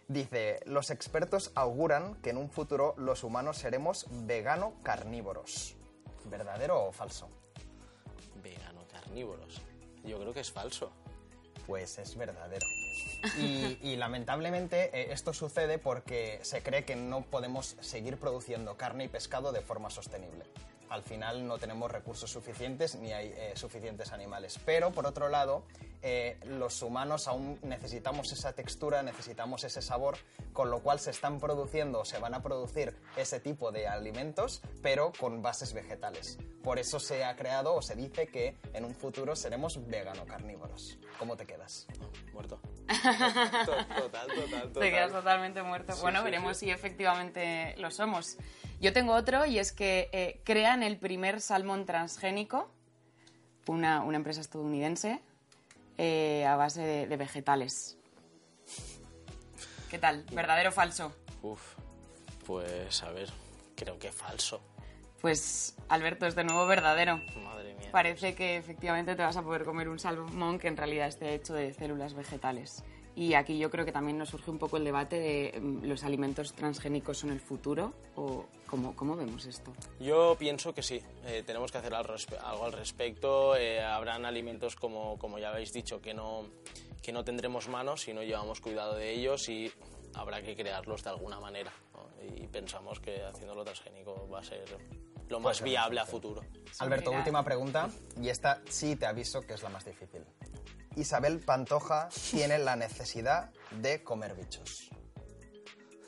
Dice, 0.06 0.60
los 0.66 0.90
expertos 0.90 1.50
auguran 1.56 2.14
que 2.22 2.30
en 2.30 2.36
un 2.36 2.48
futuro 2.48 2.94
los 2.96 3.24
humanos 3.24 3.58
seremos 3.58 4.06
vegano 4.08 4.74
carnívoros. 4.84 5.74
¿Verdadero 6.26 6.84
o 6.84 6.92
falso? 6.92 7.28
Vegano 8.40 8.86
carnívoros. 8.86 9.60
Yo 10.04 10.20
creo 10.20 10.32
que 10.32 10.42
es 10.42 10.52
falso. 10.52 10.92
Pues 11.66 11.98
es 11.98 12.16
verdadero. 12.16 12.66
Y, 13.38 13.78
y 13.82 13.96
lamentablemente 13.96 14.90
eh, 14.92 15.12
esto 15.12 15.32
sucede 15.32 15.78
porque 15.78 16.38
se 16.42 16.62
cree 16.62 16.84
que 16.84 16.96
no 16.96 17.22
podemos 17.22 17.76
seguir 17.80 18.18
produciendo 18.18 18.76
carne 18.76 19.04
y 19.04 19.08
pescado 19.08 19.52
de 19.52 19.60
forma 19.62 19.90
sostenible. 19.90 20.44
al 20.88 21.02
final 21.02 21.46
no 21.46 21.58
tenemos 21.58 21.90
recursos 21.90 22.30
suficientes 22.30 22.94
ni 22.96 23.12
hay 23.12 23.32
eh, 23.36 23.52
suficientes 23.54 24.12
animales. 24.12 24.58
Pero 24.64 24.92
por 24.92 25.06
otro 25.06 25.28
lado, 25.28 25.64
eh, 26.02 26.38
los 26.44 26.82
humanos 26.82 27.26
aún 27.26 27.58
necesitamos 27.62 28.32
esa 28.32 28.52
textura, 28.52 29.02
necesitamos 29.02 29.64
ese 29.64 29.82
sabor, 29.82 30.16
con 30.52 30.70
lo 30.70 30.80
cual 30.80 31.00
se 31.00 31.10
están 31.10 31.40
produciendo 31.40 32.00
o 32.00 32.04
se 32.04 32.18
van 32.18 32.34
a 32.34 32.42
producir 32.42 32.96
ese 33.16 33.40
tipo 33.40 33.72
de 33.72 33.88
alimentos, 33.88 34.62
pero 34.82 35.12
con 35.18 35.42
bases 35.42 35.72
vegetales. 35.72 36.38
Por 36.62 36.78
eso 36.78 37.00
se 37.00 37.24
ha 37.24 37.34
creado 37.36 37.74
o 37.74 37.82
se 37.82 37.96
dice 37.96 38.28
que 38.28 38.56
en 38.72 38.84
un 38.84 38.94
futuro 38.94 39.34
seremos 39.36 39.86
vegano-carnívoros. 39.86 40.98
¿Cómo 41.18 41.36
te 41.36 41.46
quedas? 41.46 41.86
Muerto. 42.32 42.60
Total, 42.86 43.86
total, 43.88 44.26
total. 44.28 44.72
Te 44.72 44.90
quedas 44.90 45.12
totalmente 45.12 45.62
muerto. 45.62 45.92
Sí, 45.92 46.00
bueno, 46.02 46.20
sí, 46.20 46.24
veremos 46.24 46.56
sí. 46.56 46.66
si 46.66 46.70
efectivamente 46.70 47.74
lo 47.78 47.90
somos. 47.90 48.36
Yo 48.80 48.92
tengo 48.92 49.14
otro 49.14 49.46
y 49.46 49.58
es 49.58 49.72
que 49.72 50.08
eh, 50.12 50.40
crean 50.44 50.82
el 50.82 50.98
primer 50.98 51.40
salmón 51.40 51.86
transgénico, 51.86 52.70
una, 53.66 54.02
una 54.02 54.16
empresa 54.16 54.40
estadounidense, 54.40 55.20
eh, 55.98 56.44
a 56.46 56.56
base 56.56 56.82
de, 56.82 57.06
de 57.06 57.16
vegetales. 57.16 57.98
¿Qué 59.90 59.98
tal? 59.98 60.24
¿Verdadero 60.32 60.70
o 60.70 60.72
falso? 60.72 61.14
Uf, 61.42 61.74
pues 62.46 63.02
a 63.02 63.10
ver, 63.10 63.30
creo 63.74 63.98
que 63.98 64.12
falso. 64.12 64.60
Pues 65.20 65.76
Alberto, 65.88 66.26
es 66.26 66.34
de 66.34 66.44
nuevo 66.44 66.66
verdadero. 66.66 67.20
Madre 67.42 67.74
mía. 67.74 67.88
Parece 67.90 68.34
que 68.34 68.56
efectivamente 68.56 69.16
te 69.16 69.22
vas 69.22 69.36
a 69.36 69.42
poder 69.42 69.64
comer 69.64 69.88
un 69.88 69.98
salmón 69.98 70.58
que 70.58 70.68
en 70.68 70.76
realidad 70.76 71.08
esté 71.08 71.34
hecho 71.34 71.54
de 71.54 71.72
células 71.72 72.14
vegetales. 72.14 72.84
Y 73.16 73.32
aquí 73.32 73.56
yo 73.58 73.70
creo 73.70 73.86
que 73.86 73.92
también 73.92 74.18
nos 74.18 74.28
surge 74.28 74.50
un 74.50 74.58
poco 74.58 74.76
el 74.76 74.84
debate 74.84 75.18
de 75.18 75.58
mm, 75.58 75.84
los 75.86 76.04
alimentos 76.04 76.52
transgénicos 76.52 77.16
son 77.16 77.30
el 77.30 77.40
futuro 77.40 77.94
o 78.14 78.44
cómo, 78.66 78.94
cómo 78.94 79.16
vemos 79.16 79.46
esto. 79.46 79.72
Yo 79.98 80.36
pienso 80.38 80.74
que 80.74 80.82
sí, 80.82 81.00
eh, 81.24 81.42
tenemos 81.46 81.72
que 81.72 81.78
hacer 81.78 81.94
algo 81.94 82.64
al 82.66 82.72
respecto. 82.74 83.56
eh, 83.56 83.82
habrán 83.82 84.26
alimentos, 84.26 84.76
como, 84.76 85.18
como 85.18 85.38
ya 85.38 85.48
habéis 85.48 85.72
dicho, 85.72 86.02
que 86.02 86.12
no, 86.12 86.42
que 87.02 87.10
no 87.10 87.24
tendremos 87.24 87.68
manos 87.68 88.02
si 88.02 88.12
no 88.12 88.22
llevamos 88.22 88.60
cuidado 88.60 88.94
de 88.96 89.14
ellos 89.14 89.48
y 89.48 89.72
habrá 90.14 90.42
que 90.42 90.54
crearlos 90.54 91.02
de 91.02 91.08
alguna 91.08 91.40
manera. 91.40 91.72
Y 92.36 92.46
pensamos 92.46 93.00
que 93.00 93.24
haciéndolo 93.24 93.64
transgénico 93.64 94.28
va 94.28 94.40
a 94.40 94.44
ser 94.44 94.64
lo 95.28 95.40
más 95.40 95.62
viable 95.62 96.00
a 96.00 96.06
futuro. 96.06 96.42
Alberto, 96.78 97.10
mira. 97.10 97.20
última 97.20 97.44
pregunta, 97.44 97.88
y 98.20 98.28
esta 98.28 98.62
sí 98.68 98.96
te 98.96 99.06
aviso 99.06 99.40
que 99.42 99.54
es 99.54 99.62
la 99.62 99.68
más 99.68 99.84
difícil. 99.84 100.24
Isabel 100.96 101.40
Pantoja 101.40 102.08
tiene 102.30 102.58
la 102.58 102.76
necesidad 102.76 103.50
de 103.70 104.02
comer 104.02 104.34
bichos. 104.34 104.90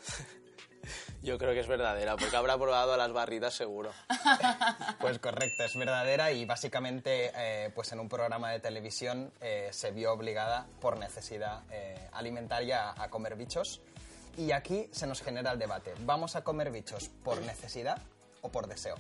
Yo 1.23 1.37
creo 1.37 1.53
que 1.53 1.61
es 1.61 1.67
verdadera, 1.67 2.17
porque 2.17 2.37
habrá 2.37 2.57
probado 2.57 2.97
las 2.97 3.13
barritas 3.13 3.55
seguro. 3.55 3.91
Pues 5.01 5.21
correcto, 5.21 5.63
es 5.65 5.77
verdadera 5.77 6.33
y 6.33 6.45
básicamente 6.45 7.31
eh, 7.35 7.71
pues 7.73 7.93
en 7.93 8.01
un 8.01 8.09
programa 8.09 8.51
de 8.51 8.59
televisión 8.59 9.33
eh, 9.41 9.69
se 9.71 9.93
vio 9.93 10.13
obligada 10.13 10.67
por 10.81 10.99
necesidad 10.99 11.63
eh, 11.71 12.09
alimentaria 12.13 12.91
a, 12.91 13.05
a 13.05 13.09
comer 13.09 13.37
bichos. 13.37 13.81
Y 14.39 14.53
aquí 14.53 14.89
se 14.93 15.09
nos 15.09 15.21
genera 15.21 15.51
el 15.51 15.59
debate, 15.59 15.93
¿vamos 16.07 16.37
a 16.37 16.45
comer 16.45 16.71
bichos 16.71 17.11
por 17.25 17.43
necesidad 17.43 18.01
o 18.41 18.49
por 18.51 18.69
deseo? 18.69 18.95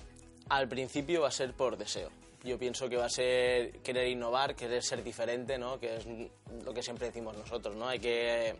Al 0.48 0.68
principio 0.68 1.22
va 1.22 1.28
a 1.28 1.30
ser 1.30 1.52
por 1.52 1.76
deseo. 1.76 2.10
Yo 2.42 2.58
pienso 2.58 2.88
que 2.88 2.96
va 2.96 3.04
a 3.04 3.08
ser 3.08 3.78
querer 3.78 4.08
innovar, 4.08 4.56
querer 4.56 4.82
ser 4.82 5.04
diferente, 5.04 5.56
¿no? 5.56 5.78
Que 5.78 5.96
es 5.96 6.06
lo 6.64 6.74
que 6.74 6.82
siempre 6.82 7.06
decimos 7.06 7.36
nosotros, 7.36 7.76
¿no? 7.76 7.86
Hay 7.86 8.00
que 8.00 8.56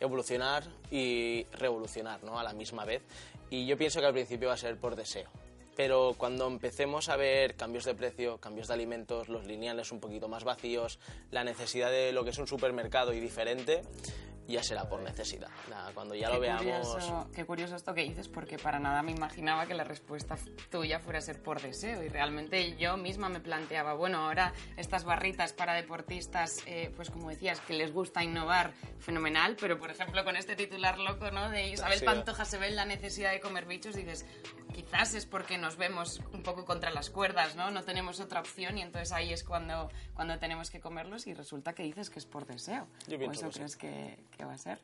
evolucionar 0.00 0.64
y 0.90 1.44
revolucionar, 1.52 2.24
¿no? 2.24 2.40
A 2.40 2.42
la 2.42 2.54
misma 2.54 2.84
vez. 2.84 3.02
Y 3.48 3.64
yo 3.64 3.78
pienso 3.78 4.00
que 4.00 4.06
al 4.06 4.12
principio 4.12 4.48
va 4.48 4.54
a 4.54 4.58
ser 4.58 4.76
por 4.78 4.96
deseo. 4.96 5.30
Pero 5.76 6.16
cuando 6.18 6.48
empecemos 6.48 7.08
a 7.08 7.16
ver 7.16 7.54
cambios 7.54 7.84
de 7.84 7.94
precio, 7.94 8.38
cambios 8.38 8.66
de 8.66 8.74
alimentos, 8.74 9.28
los 9.28 9.44
lineales 9.44 9.92
un 9.92 10.00
poquito 10.00 10.26
más 10.26 10.42
vacíos, 10.42 10.98
la 11.30 11.44
necesidad 11.44 11.90
de 11.90 12.10
lo 12.10 12.24
que 12.24 12.30
es 12.30 12.38
un 12.38 12.48
supermercado 12.48 13.12
y 13.12 13.20
diferente, 13.20 13.82
ya 14.46 14.62
será 14.62 14.88
por 14.88 15.00
necesidad. 15.02 15.48
Nada, 15.68 15.92
cuando 15.92 16.14
ya 16.14 16.28
lo 16.28 16.34
qué, 16.34 16.40
veamos... 16.40 16.62
curioso, 16.62 17.30
qué 17.34 17.44
curioso 17.44 17.76
esto 17.76 17.94
que 17.94 18.02
dices, 18.02 18.28
porque 18.28 18.58
para 18.58 18.78
nada 18.78 19.02
me 19.02 19.12
imaginaba 19.12 19.66
que 19.66 19.74
la 19.74 19.84
respuesta 19.84 20.36
tuya 20.70 21.00
fuera 21.00 21.18
a 21.18 21.22
ser 21.22 21.42
por 21.42 21.60
deseo. 21.60 22.02
Y 22.02 22.08
realmente 22.08 22.76
yo 22.76 22.96
misma 22.96 23.28
me 23.28 23.40
planteaba, 23.40 23.94
bueno, 23.94 24.18
ahora 24.18 24.52
estas 24.76 25.04
barritas 25.04 25.52
para 25.52 25.74
deportistas, 25.74 26.62
eh, 26.66 26.92
pues 26.96 27.10
como 27.10 27.30
decías, 27.30 27.60
que 27.60 27.74
les 27.74 27.92
gusta 27.92 28.22
innovar, 28.22 28.72
fenomenal, 28.98 29.56
pero 29.60 29.78
por 29.78 29.90
ejemplo 29.90 30.24
con 30.24 30.36
este 30.36 30.56
titular 30.56 30.98
loco, 30.98 31.30
¿no? 31.30 31.50
De 31.50 31.68
Isabel. 31.68 32.02
Pantoja 32.04 32.44
se 32.44 32.58
ve 32.58 32.68
en 32.68 32.76
la 32.76 32.84
necesidad 32.84 33.32
de 33.32 33.40
comer 33.40 33.66
bichos, 33.66 33.94
dices, 33.94 34.26
quizás 34.74 35.14
es 35.14 35.26
porque 35.26 35.58
nos 35.58 35.76
vemos 35.76 36.20
un 36.32 36.42
poco 36.42 36.64
contra 36.64 36.90
las 36.90 37.10
cuerdas, 37.10 37.56
¿no? 37.56 37.70
No 37.70 37.82
tenemos 37.82 38.20
otra 38.20 38.40
opción 38.40 38.78
y 38.78 38.82
entonces 38.82 39.12
ahí 39.12 39.32
es 39.32 39.42
cuando, 39.42 39.90
cuando 40.14 40.38
tenemos 40.38 40.70
que 40.70 40.80
comerlos 40.80 41.26
y 41.26 41.34
resulta 41.34 41.72
que 41.72 41.82
dices 41.82 42.10
que 42.10 42.18
es 42.18 42.26
por 42.26 42.46
deseo. 42.46 42.86
Yo 43.08 43.18
¿O 43.18 43.30
eso 43.30 43.46
que 43.46 43.52
sí. 43.52 43.58
crees 43.58 43.76
que, 43.76 44.18
que 44.36 44.44
va 44.44 44.54
a 44.54 44.58
ser? 44.58 44.78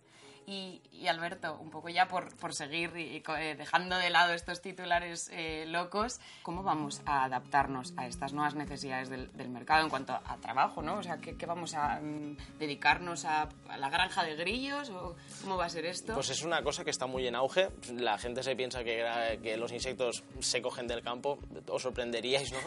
Y, 0.44 0.82
y, 0.90 1.06
Alberto, 1.06 1.56
un 1.60 1.70
poco 1.70 1.88
ya 1.88 2.08
por, 2.08 2.36
por 2.36 2.52
seguir 2.52 2.90
y, 2.96 3.02
y 3.18 3.22
eh, 3.38 3.54
dejando 3.54 3.96
de 3.96 4.10
lado 4.10 4.32
estos 4.34 4.60
titulares 4.60 5.30
eh, 5.32 5.66
locos, 5.68 6.18
¿cómo 6.42 6.64
vamos 6.64 7.00
a 7.06 7.22
adaptarnos 7.22 7.94
a 7.96 8.08
estas 8.08 8.32
nuevas 8.32 8.56
necesidades 8.56 9.08
del, 9.08 9.30
del 9.36 9.50
mercado 9.50 9.84
en 9.84 9.88
cuanto 9.88 10.12
a 10.14 10.36
trabajo, 10.38 10.82
¿no? 10.82 10.96
O 10.98 11.02
sea, 11.04 11.18
¿qué, 11.18 11.36
qué 11.36 11.46
vamos 11.46 11.74
a 11.74 12.00
mm, 12.00 12.36
dedicarnos 12.58 13.24
a, 13.24 13.48
a 13.68 13.76
la 13.78 13.88
granja 13.88 14.24
de 14.24 14.34
grillos 14.34 14.90
o 14.90 15.14
cómo 15.42 15.56
va 15.56 15.66
a 15.66 15.70
ser 15.70 15.86
esto? 15.86 16.12
Pues 16.14 16.30
es 16.30 16.42
una 16.42 16.60
cosa 16.64 16.82
que 16.82 16.90
está 16.90 17.06
muy 17.06 17.24
en 17.28 17.36
auge. 17.36 17.68
La 17.94 18.18
gente 18.18 18.42
se 18.42 18.56
piensa 18.56 18.82
que, 18.82 19.00
gra- 19.00 19.40
que 19.40 19.56
los 19.56 19.70
insectos 19.70 20.24
se 20.40 20.60
cogen 20.60 20.88
del 20.88 21.02
campo. 21.04 21.38
Os 21.68 21.82
sorprenderíais, 21.82 22.50
¿no? 22.50 22.58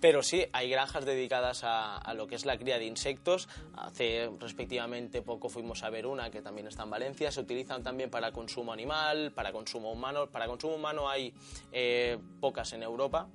Pero 0.00 0.22
sí, 0.22 0.46
hay 0.52 0.70
granjas 0.70 1.04
dedicadas 1.04 1.64
a, 1.64 1.96
a 1.98 2.14
lo 2.14 2.28
que 2.28 2.36
es 2.36 2.46
la 2.46 2.56
cría 2.56 2.78
de 2.78 2.84
insectos. 2.84 3.48
Hace 3.76 4.30
respectivamente 4.38 5.22
poco 5.22 5.48
fuimos 5.48 5.82
a 5.82 5.90
ver 5.90 6.06
una 6.06 6.25
que 6.30 6.42
también 6.42 6.66
está 6.66 6.82
en 6.82 6.90
Valencia. 6.90 7.30
Se 7.30 7.40
utilizan 7.40 7.82
también 7.82 8.10
para 8.10 8.32
consumo 8.32 8.72
animal, 8.72 9.32
para 9.32 9.52
consumo 9.52 9.92
humano. 9.92 10.28
Para 10.28 10.46
consumo 10.46 10.74
humano 10.74 11.08
hay 11.08 11.32
eh, 11.72 12.18
pocas 12.40 12.72
en 12.72 12.82
Europa, 12.82 13.28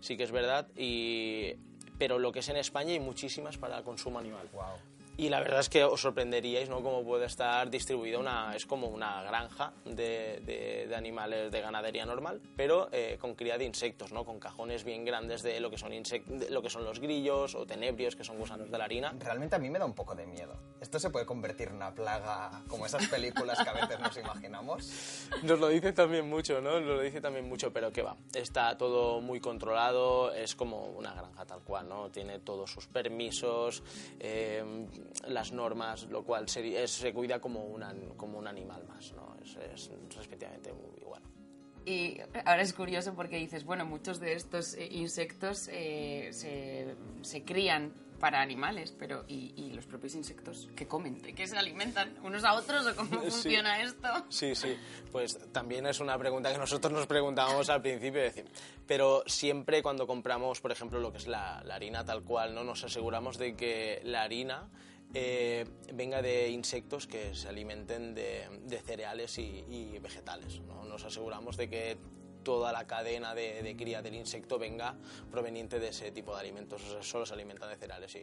sí 0.00 0.16
que 0.16 0.24
es 0.24 0.32
verdad. 0.32 0.68
Y, 0.76 1.54
pero 1.98 2.18
lo 2.18 2.32
que 2.32 2.40
es 2.40 2.48
en 2.48 2.56
España 2.56 2.92
hay 2.92 3.00
muchísimas 3.00 3.56
para 3.56 3.82
consumo 3.82 4.18
animal. 4.18 4.48
Wow. 4.52 4.93
Y 5.16 5.28
la 5.28 5.38
verdad 5.40 5.60
es 5.60 5.68
que 5.68 5.84
os 5.84 6.00
sorprenderíais, 6.00 6.68
¿no? 6.68 6.82
Cómo 6.82 7.04
puede 7.04 7.26
estar 7.26 7.70
distribuida 7.70 8.18
una... 8.18 8.54
Es 8.56 8.66
como 8.66 8.88
una 8.88 9.22
granja 9.22 9.72
de, 9.84 10.40
de- 10.44 10.86
de 10.88 10.96
animales 10.96 11.52
de 11.52 11.60
ganadería 11.60 12.04
normal, 12.04 12.40
pero 12.56 12.88
eh, 12.90 13.16
con 13.20 13.34
cría 13.34 13.56
de 13.56 13.64
insectos, 13.64 14.10
¿no? 14.12 14.24
Con 14.24 14.40
cajones 14.40 14.82
bien 14.82 15.04
grandes 15.04 15.42
de 15.42 15.60
lo 15.60 15.70
que 15.70 15.78
son, 15.78 15.90
de 15.92 16.50
lo 16.50 16.62
que 16.62 16.68
son 16.70 16.84
los 16.84 16.98
grillos 16.98 17.54
o 17.54 17.64
tenebrios, 17.64 18.16
que 18.16 18.24
son 18.24 18.38
gusanos 18.38 18.70
de 18.70 18.76
la 18.78 18.84
harina. 18.84 19.14
Realmente 19.20 19.54
a 19.54 19.58
mí 19.60 19.70
me 19.70 19.78
da 19.78 19.84
un 19.84 19.94
poco 19.94 20.14
de 20.16 20.26
miedo. 20.26 20.56
¿Esto 20.80 20.98
se 20.98 21.10
puede 21.10 21.24
convertir 21.26 21.68
en 21.68 21.76
una 21.76 21.94
plaga 21.94 22.62
como 22.68 22.84
esas 22.86 23.06
películas 23.08 23.62
que 23.62 23.70
a 23.70 23.72
veces 23.72 24.00
nos 24.00 24.16
imaginamos? 24.16 24.90
Nos 25.44 25.60
lo 25.60 25.68
dice 25.68 25.92
también 25.92 26.28
mucho, 26.28 26.60
¿no? 26.60 26.80
Nos 26.80 26.96
lo 26.96 27.00
dice 27.00 27.20
también 27.20 27.48
mucho, 27.48 27.72
pero 27.72 27.92
qué 27.92 28.02
va. 28.02 28.16
Está 28.34 28.76
todo 28.76 29.20
muy 29.20 29.40
controlado, 29.40 30.32
es 30.32 30.54
como 30.54 30.84
una 30.86 31.14
granja 31.14 31.44
tal 31.44 31.60
cual, 31.62 31.88
¿no? 31.88 32.10
Tiene 32.10 32.38
todos 32.40 32.70
sus 32.70 32.86
permisos, 32.88 33.82
eh, 34.20 34.64
las 35.28 35.52
normas, 35.52 36.04
lo 36.04 36.24
cual 36.24 36.48
se, 36.48 36.82
es- 36.82 36.90
se 36.92 37.12
cuida 37.12 37.40
como, 37.40 37.64
una, 37.64 37.94
como 38.16 38.38
un 38.38 38.46
animal 38.46 38.84
más, 38.86 39.12
¿no? 39.12 39.36
Es, 39.42 39.56
es 39.56 39.90
respectivamente 40.16 40.72
muy 40.72 40.98
igual. 41.00 41.22
Y 41.86 42.18
ahora 42.46 42.62
es 42.62 42.72
curioso 42.72 43.14
porque 43.14 43.36
dices, 43.36 43.64
bueno, 43.64 43.84
muchos 43.84 44.18
de 44.18 44.32
estos 44.32 44.74
eh, 44.74 44.88
insectos 44.90 45.68
eh, 45.70 46.30
se, 46.32 46.96
se 47.22 47.42
crían 47.44 47.92
para 48.18 48.40
animales, 48.40 48.94
pero 48.98 49.24
¿y, 49.28 49.52
y 49.54 49.70
los 49.74 49.84
propios 49.84 50.14
insectos 50.14 50.70
qué 50.74 50.86
comen? 50.86 51.20
¿De 51.20 51.34
qué 51.34 51.46
se 51.46 51.58
alimentan? 51.58 52.16
¿Unos 52.24 52.42
a 52.44 52.54
otros 52.54 52.86
o 52.86 52.96
cómo 52.96 53.20
Sí. 53.24 53.30
funciona 53.30 53.82
esto? 53.82 54.08
Sí, 54.30 54.54
sí, 54.54 54.74
pues 55.12 55.38
también 55.52 55.84
es 55.86 56.00
una 56.00 56.16
pregunta 56.16 56.50
que 56.50 56.56
nosotros 56.56 56.90
nos 56.90 57.06
preguntábamos 57.06 57.68
al 57.68 57.82
principio, 57.82 58.22
decir, 58.22 58.46
pero 58.86 59.22
siempre 59.26 59.82
cuando 59.82 60.06
compramos, 60.06 60.62
por 60.62 60.72
ejemplo, 60.72 61.00
lo 61.00 61.12
que 61.12 61.18
es 61.18 61.26
la, 61.26 61.62
la 61.64 61.74
harina 61.74 62.02
tal 62.02 62.22
cual, 62.22 62.54
¿no? 62.54 62.64
nos 62.64 62.82
aseguramos 62.82 63.36
de 63.36 63.56
que 63.56 64.00
la 64.04 64.22
harina 64.22 64.70
eh, 65.14 65.64
venga 65.92 66.20
de 66.22 66.50
insectos 66.50 67.06
que 67.06 67.34
se 67.34 67.48
alimenten 67.48 68.14
de, 68.14 68.48
de 68.64 68.78
cereales 68.80 69.38
y, 69.38 69.64
y 69.68 69.98
vegetales. 70.00 70.60
¿no? 70.60 70.84
Nos 70.84 71.04
aseguramos 71.04 71.56
de 71.56 71.70
que 71.70 71.98
toda 72.42 72.72
la 72.72 72.86
cadena 72.86 73.34
de, 73.34 73.62
de 73.62 73.76
cría 73.76 74.02
del 74.02 74.14
insecto 74.14 74.58
venga 74.58 74.96
proveniente 75.30 75.80
de 75.80 75.88
ese 75.88 76.12
tipo 76.12 76.34
de 76.34 76.40
alimentos. 76.40 76.82
O 76.84 76.92
sea, 76.92 77.02
solo 77.02 77.26
se 77.26 77.34
alimentan 77.34 77.70
de 77.70 77.76
cereales 77.76 78.14
y, 78.14 78.18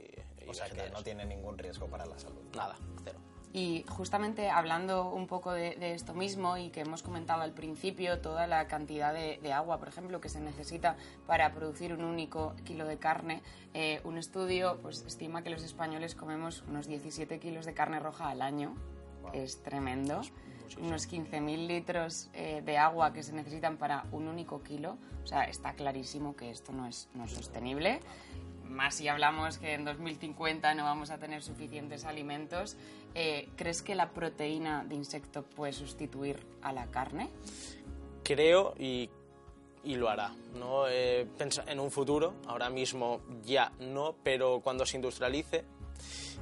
y 0.45 0.49
O 0.49 0.53
sea 0.53 0.69
que 0.69 0.89
no 0.89 1.01
tiene 1.03 1.25
ningún 1.25 1.57
riesgo 1.57 1.87
para 1.87 2.05
la 2.05 2.19
salud. 2.19 2.43
Nada, 2.55 2.77
cero. 3.03 3.19
Y 3.53 3.83
justamente 3.89 4.49
hablando 4.49 5.09
un 5.09 5.27
poco 5.27 5.51
de, 5.51 5.75
de 5.75 5.93
esto 5.93 6.13
mismo 6.13 6.57
y 6.57 6.69
que 6.69 6.81
hemos 6.81 7.03
comentado 7.03 7.41
al 7.41 7.51
principio, 7.51 8.19
toda 8.19 8.47
la 8.47 8.67
cantidad 8.67 9.13
de, 9.13 9.39
de 9.41 9.53
agua, 9.53 9.77
por 9.77 9.89
ejemplo, 9.89 10.21
que 10.21 10.29
se 10.29 10.39
necesita 10.39 10.95
para 11.27 11.51
producir 11.51 11.93
un 11.93 12.03
único 12.03 12.55
kilo 12.63 12.85
de 12.85 12.97
carne, 12.97 13.41
eh, 13.73 14.01
un 14.03 14.17
estudio 14.17 14.79
pues, 14.81 15.03
estima 15.05 15.43
que 15.43 15.49
los 15.49 15.63
españoles 15.63 16.15
comemos 16.15 16.63
unos 16.67 16.87
17 16.87 17.39
kilos 17.39 17.65
de 17.65 17.73
carne 17.73 17.99
roja 17.99 18.29
al 18.29 18.41
año, 18.41 18.75
que 19.31 19.43
es 19.43 19.61
tremendo. 19.63 20.21
unos 20.79 21.09
15.000 21.09 21.67
litros 21.67 22.29
eh, 22.33 22.61
de 22.65 22.77
agua 22.77 23.11
que 23.11 23.23
se 23.23 23.33
necesitan 23.33 23.77
para 23.77 24.05
un 24.11 24.27
único 24.27 24.63
kilo. 24.63 24.97
O 25.23 25.27
sea, 25.27 25.43
está 25.43 25.73
clarísimo 25.73 26.35
que 26.35 26.49
esto 26.49 26.71
no 26.71 26.87
es, 26.87 27.09
no 27.13 27.25
es 27.25 27.31
sostenible. 27.31 27.99
Más 28.71 28.95
si 28.95 29.07
hablamos 29.07 29.57
que 29.57 29.73
en 29.73 29.85
2050 29.85 30.73
no 30.73 30.85
vamos 30.85 31.11
a 31.11 31.17
tener 31.17 31.43
suficientes 31.43 32.05
alimentos. 32.05 32.77
Eh, 33.13 33.49
¿Crees 33.57 33.81
que 33.81 33.95
la 33.95 34.11
proteína 34.11 34.85
de 34.85 34.95
insecto 34.95 35.43
puede 35.43 35.73
sustituir 35.73 36.39
a 36.61 36.71
la 36.71 36.87
carne? 36.87 37.29
Creo 38.23 38.73
y, 38.79 39.09
y 39.83 39.95
lo 39.95 40.09
hará. 40.09 40.33
¿no? 40.55 40.87
Eh, 40.87 41.27
en 41.67 41.79
un 41.79 41.91
futuro, 41.91 42.35
ahora 42.47 42.69
mismo 42.69 43.21
ya 43.43 43.71
no, 43.79 44.15
pero 44.23 44.61
cuando 44.61 44.85
se 44.85 44.97
industrialice 44.97 45.65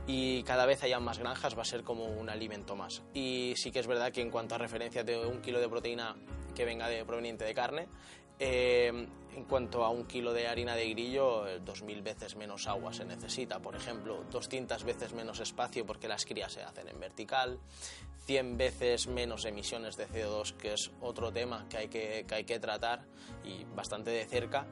y 0.07 0.43
cada 0.43 0.65
vez 0.65 0.83
haya 0.83 0.99
más 0.99 1.19
granjas 1.19 1.57
va 1.57 1.63
a 1.63 1.65
ser 1.65 1.83
como 1.83 2.05
un 2.05 2.29
alimento 2.29 2.75
más. 2.75 3.01
Y 3.13 3.53
sí 3.55 3.71
que 3.71 3.79
es 3.79 3.87
verdad 3.87 4.11
que 4.11 4.21
en 4.21 4.29
cuanto 4.29 4.55
a 4.55 4.57
referencias 4.57 5.05
de 5.05 5.25
un 5.25 5.41
kilo 5.41 5.59
de 5.59 5.69
proteína 5.69 6.15
que 6.55 6.65
venga 6.65 6.87
de 6.87 7.05
proveniente 7.05 7.45
de 7.45 7.53
carne, 7.53 7.87
eh, 8.39 9.07
en 9.35 9.43
cuanto 9.45 9.83
a 9.83 9.89
un 9.89 10.05
kilo 10.05 10.33
de 10.33 10.47
harina 10.47 10.75
de 10.75 10.89
grillo, 10.89 11.47
eh, 11.47 11.61
2.000 11.63 12.03
veces 12.03 12.35
menos 12.35 12.67
agua 12.67 12.93
se 12.93 13.05
necesita, 13.05 13.59
por 13.59 13.75
ejemplo, 13.75 14.23
200 14.31 14.83
veces 14.83 15.13
menos 15.13 15.39
espacio 15.39 15.85
porque 15.85 16.07
las 16.07 16.25
crías 16.25 16.53
se 16.53 16.63
hacen 16.63 16.87
en 16.87 16.99
vertical, 16.99 17.59
100 18.25 18.57
veces 18.57 19.07
menos 19.07 19.45
emisiones 19.45 19.97
de 19.97 20.07
CO2, 20.07 20.53
que 20.53 20.73
es 20.73 20.91
otro 21.01 21.31
tema 21.31 21.65
que 21.69 21.77
hay 21.77 21.87
que, 21.87 22.25
que 22.27 22.35
hay 22.35 22.43
que 22.43 22.59
tratar 22.59 23.05
y 23.43 23.63
bastante 23.75 24.11
de 24.11 24.25
cerca, 24.25 24.67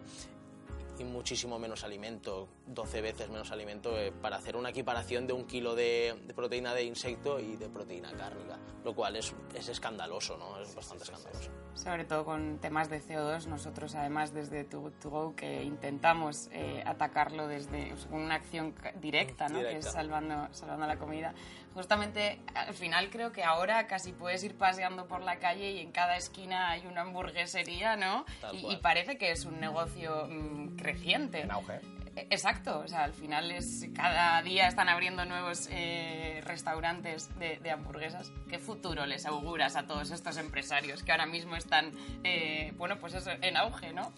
y 1.00 1.04
muchísimo 1.04 1.60
menos 1.60 1.84
alimento, 1.84 2.48
12 2.68 3.02
veces 3.02 3.30
menos 3.30 3.52
alimento, 3.52 3.98
eh, 3.98 4.12
para 4.12 4.38
hacer 4.38 4.56
una 4.56 4.70
equiparación 4.70 5.28
de 5.28 5.34
un 5.34 5.46
kilo 5.46 5.76
de, 5.76 6.16
de 6.26 6.34
proteína 6.34 6.74
de 6.74 6.84
insecto 6.84 7.40
y 7.40 7.56
de 7.56 7.70
proteína 7.70 8.12
cárnica, 8.14 8.58
lo 8.84 8.94
cual 8.96 9.16
es, 9.16 9.34
es 9.54 9.70
escandaloso, 9.70 10.38
¿no? 10.38 10.60
Es 10.60 10.74
bastante 10.76 11.04
escandaloso. 11.04 11.52
Sobre 11.74 12.06
todo 12.06 12.26
con 12.26 12.58
temas 12.60 12.90
de 12.90 13.02
CO2, 13.02 13.46
nosotros 13.46 13.96
además 13.96 14.34
desde 14.34 14.64
To 14.64 14.92
Go 15.04 15.36
que 15.36 15.64
intentamos 15.64 16.50
eh, 16.52 16.84
atacarlo 16.86 17.48
desde 17.48 17.94
o 17.94 17.98
sea, 17.98 18.10
con 18.10 18.22
una 18.22 18.36
acción 18.36 18.74
directa, 19.00 19.48
¿no? 19.48 19.60
que 19.60 19.78
es 19.78 19.86
salvando, 19.86 20.48
salvando 20.52 20.88
la 20.88 20.98
comida. 20.98 21.34
Justamente 21.78 22.40
al 22.56 22.74
final 22.74 23.12
creo 23.12 23.32
que 23.32 23.44
ahora 23.44 23.86
casi 23.86 24.12
puedes 24.12 24.44
ir 24.44 24.58
paseando 24.58 25.08
por 25.08 25.22
la 25.22 25.38
calle 25.38 25.74
y 25.74 25.80
en 25.80 25.92
cada 25.92 26.18
esquina 26.18 26.72
hay 26.72 26.88
una 26.88 27.02
hamburguesería, 27.02 27.96
¿no? 27.96 28.26
Y, 28.52 28.78
parece 28.78 29.20
que 29.20 29.30
es 29.30 29.46
un 29.46 29.60
negocio 29.60 30.26
mm, 30.28 30.76
creciente. 30.76 31.42
En 31.42 31.52
auge. 31.52 31.76
Eh, 32.16 32.26
Exacto, 32.32 32.80
o 32.80 32.88
sea, 32.88 33.04
al 33.04 33.14
final 33.14 33.52
es 33.52 33.86
cada 33.96 34.42
día 34.42 34.68
están 34.68 34.90
abriendo 34.90 35.24
nuevos 35.26 35.68
eh, 35.70 36.42
restaurantes 36.46 37.38
de, 37.38 37.60
de 37.60 37.70
hamburguesas. 37.70 38.32
¿Qué 38.50 38.58
futuro 38.58 39.06
les 39.06 39.28
auguras 39.28 39.76
a 39.76 39.86
todos 39.86 40.10
estos 40.10 40.38
empresarios 40.38 41.04
que 41.04 41.12
ahora 41.12 41.28
mismo 41.28 41.56
están, 41.56 41.92
eh, 42.24 42.74
bueno, 42.78 42.98
pues 42.98 43.14
eso, 43.14 43.30
en 43.40 43.56
auge, 43.56 43.94
¿no? 43.94 44.14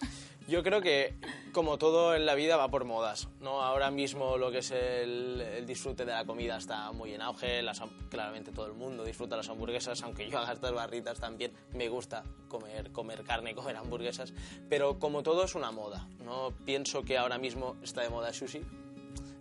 Yo 0.48 0.62
creo 0.62 0.80
que, 0.80 1.14
como 1.52 1.78
todo 1.78 2.14
en 2.14 2.26
la 2.26 2.34
vida, 2.34 2.56
va 2.56 2.68
por 2.68 2.84
modas. 2.84 3.28
¿no? 3.40 3.62
Ahora 3.62 3.90
mismo 3.90 4.36
lo 4.36 4.50
que 4.50 4.58
es 4.58 4.70
el, 4.72 5.40
el 5.40 5.66
disfrute 5.66 6.04
de 6.04 6.12
la 6.12 6.24
comida 6.24 6.56
está 6.56 6.90
muy 6.92 7.14
en 7.14 7.22
auge. 7.22 7.62
Las 7.62 7.82
claramente 8.08 8.50
todo 8.52 8.66
el 8.66 8.72
mundo 8.72 9.04
disfruta 9.04 9.36
las 9.36 9.48
hamburguesas, 9.48 10.02
aunque 10.02 10.28
yo 10.28 10.38
haga 10.38 10.52
estas 10.52 10.72
barritas 10.72 11.20
también. 11.20 11.52
Me 11.72 11.88
gusta 11.88 12.24
comer, 12.48 12.90
comer 12.90 13.22
carne, 13.22 13.54
comer 13.54 13.76
hamburguesas. 13.76 14.32
Pero 14.68 14.98
como 14.98 15.22
todo 15.22 15.44
es 15.44 15.54
una 15.54 15.70
moda. 15.70 16.08
¿no? 16.24 16.52
Pienso 16.64 17.02
que 17.02 17.16
ahora 17.16 17.38
mismo 17.38 17.76
está 17.82 18.02
de 18.02 18.10
moda 18.10 18.32
sushi, 18.32 18.62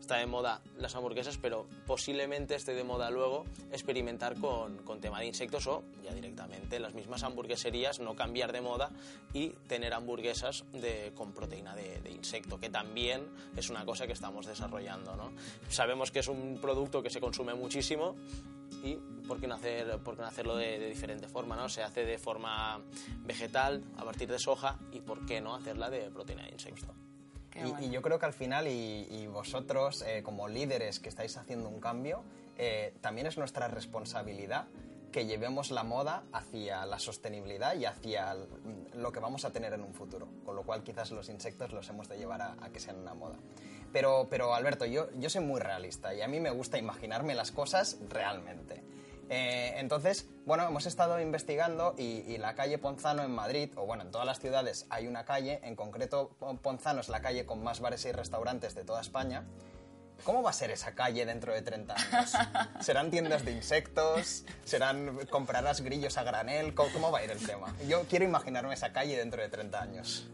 está 0.10 0.18
de 0.18 0.25
moda 0.25 0.60
las 0.80 0.96
hamburguesas, 0.96 1.38
pero 1.38 1.68
posiblemente 1.86 2.56
esté 2.56 2.74
de 2.74 2.84
moda 2.84 3.12
luego 3.12 3.46
experimentar 3.72 4.39
con, 4.39 4.80
con 4.80 5.00
tema 5.00 5.20
de 5.20 5.28
insectos 5.28 5.68
o 5.68 5.84
ya 6.04 6.12
directamente 6.16 6.80
las 6.80 6.96
mismas 6.96 7.22
hamburgueserías, 7.22 8.00
no 8.00 8.16
cambiar 8.16 8.51
de 8.51 8.60
moda 8.60 8.89
y 9.36 9.50
tener 9.68 9.94
hamburguesas 9.94 10.66
con 11.13 11.32
proteína 11.32 11.75
de, 11.75 12.01
de 12.01 12.10
insecto, 12.10 12.60
que 12.60 12.72
también 12.72 13.28
es 13.56 13.70
una 13.70 13.86
cosa 13.86 14.08
que 14.08 14.13
estamos 14.13 14.48
desarrollando. 14.48 15.16
¿no? 15.16 15.32
Sabemos 15.70 16.10
que 16.10 16.22
es 16.22 16.28
un 16.28 16.58
producto 16.60 17.04
que 17.04 17.12
se 17.12 17.22
consume 17.22 17.54
muchísimo 17.54 18.16
y 18.84 18.96
por 19.28 19.39
qué 19.39 19.46
no, 19.46 19.54
hacer, 19.54 20.00
por 20.00 20.16
qué 20.16 20.24
no 20.24 20.28
hacerlo 20.28 20.56
de, 20.56 20.80
de 20.80 20.89
diferente 20.89 21.28
forma, 21.28 21.56
¿no? 21.56 21.70
Se 21.70 21.84
hace 21.84 22.04
de 22.04 22.18
forma 22.18 22.82
vegetal, 23.20 23.84
a 23.96 24.04
partir 24.04 24.28
de 24.28 24.39
soja, 24.39 24.80
y 24.92 25.01
por 25.01 25.24
qué 25.28 25.39
no 25.39 25.54
hacerla 25.54 25.92
de 25.92 26.10
proteína 26.10 26.46
de 26.46 26.54
insecto. 26.54 26.96
Y, 27.56 27.62
bueno. 27.62 27.82
y 27.82 27.89
yo 27.89 28.01
creo 28.01 28.20
que 28.20 28.25
al 28.25 28.34
final, 28.34 28.68
y, 28.68 29.08
y 29.10 29.27
vosotros 29.27 30.03
eh, 30.08 30.22
como 30.24 30.48
líderes 30.48 31.00
que 31.00 31.10
estáis 31.10 31.36
haciendo 31.38 31.70
un 31.70 31.79
cambio, 31.79 32.24
eh, 32.58 32.94
también 33.01 33.27
es 33.27 33.38
nuestra 33.38 33.68
responsabilidad 33.68 34.68
que 35.12 35.26
llevemos 35.26 35.71
la 35.71 35.84
moda 35.84 36.23
hacia 36.32 36.86
la 36.86 37.00
sostenibilidad 37.00 37.76
y 37.76 37.86
hacia 37.86 38.36
lo 38.93 39.12
que 39.12 39.19
vamos 39.19 39.43
a 39.45 39.52
tener 39.52 39.73
en 39.73 39.82
un 39.82 39.93
futuro. 39.93 40.28
Con 40.45 40.56
lo 40.56 40.63
cual 40.63 40.84
quizás 40.84 41.12
los 41.12 41.30
insectos 41.30 41.71
los 41.71 41.89
hemos 41.89 42.08
de 42.08 42.17
llevar 42.17 42.41
a, 42.41 42.56
a 42.62 42.69
que 42.69 42.80
sean 42.80 43.00
una 43.00 43.15
moda. 43.15 43.38
Pero, 43.91 44.28
pero 44.30 44.54
Alberto, 44.54 44.86
yo, 44.86 45.10
yo 45.17 45.30
soy 45.30 45.41
muy 45.43 45.60
realista 45.60 46.13
y 46.13 46.21
a 46.21 46.28
mí 46.28 46.39
me 46.39 46.52
gusta 46.52 46.78
imaginarme 46.78 47.34
las 47.34 47.52
cosas 47.52 47.97
realmente. 48.08 48.84
Eh, 49.30 49.76
entonces, 49.78 50.28
bueno, 50.46 50.68
hemos 50.68 50.86
estado 50.88 51.20
investigando 51.22 51.94
y, 51.98 52.22
y 52.28 52.38
la 52.39 52.56
calle 52.56 52.78
Ponzano 52.80 53.22
en 53.24 53.32
Madrid, 53.32 53.72
o 53.76 53.86
bueno, 53.86 54.04
en 54.04 54.12
todas 54.12 54.26
las 54.26 54.39
ciudades 54.39 54.88
hay 54.89 55.08
una 55.08 55.24
calle, 55.26 55.60
en 55.63 55.76
concreto 55.76 56.32
Pon- 56.39 56.58
Ponzano 56.58 57.02
es 57.02 57.10
la 57.10 57.22
calle 57.22 57.46
con 57.46 57.62
más 57.63 57.80
bares 57.80 58.04
y 58.06 58.12
restaurantes 58.12 58.74
de 58.76 58.84
toda 58.84 59.02
España. 59.02 59.46
¿Cómo 60.24 60.42
va 60.44 60.50
a 60.50 60.54
ser 60.54 60.72
esa 60.72 60.96
calle 60.96 61.26
dentro 61.26 61.54
de 61.54 61.62
30 61.62 61.94
años? 61.96 62.34
¿Serán 62.82 63.10
tiendas 63.12 63.46
de 63.46 63.52
insectos? 63.52 64.44
¿Serán 64.65 65.18
comprarás 65.30 65.80
grillos 65.82 66.18
a 66.18 66.24
granel? 66.24 66.74
¿Cómo, 66.74 66.92
cómo 66.92 67.12
va 67.12 67.20
a 67.20 67.24
ir 67.24 67.32
el 67.32 67.46
tema? 67.46 67.74
Yo 67.88 68.04
quiero 68.10 68.26
imaginarme 68.26 68.74
esa 68.74 68.92
calle 68.92 69.15
dentro 69.15 69.42
de 69.42 69.48
30 69.48 69.82
años. 69.82 70.28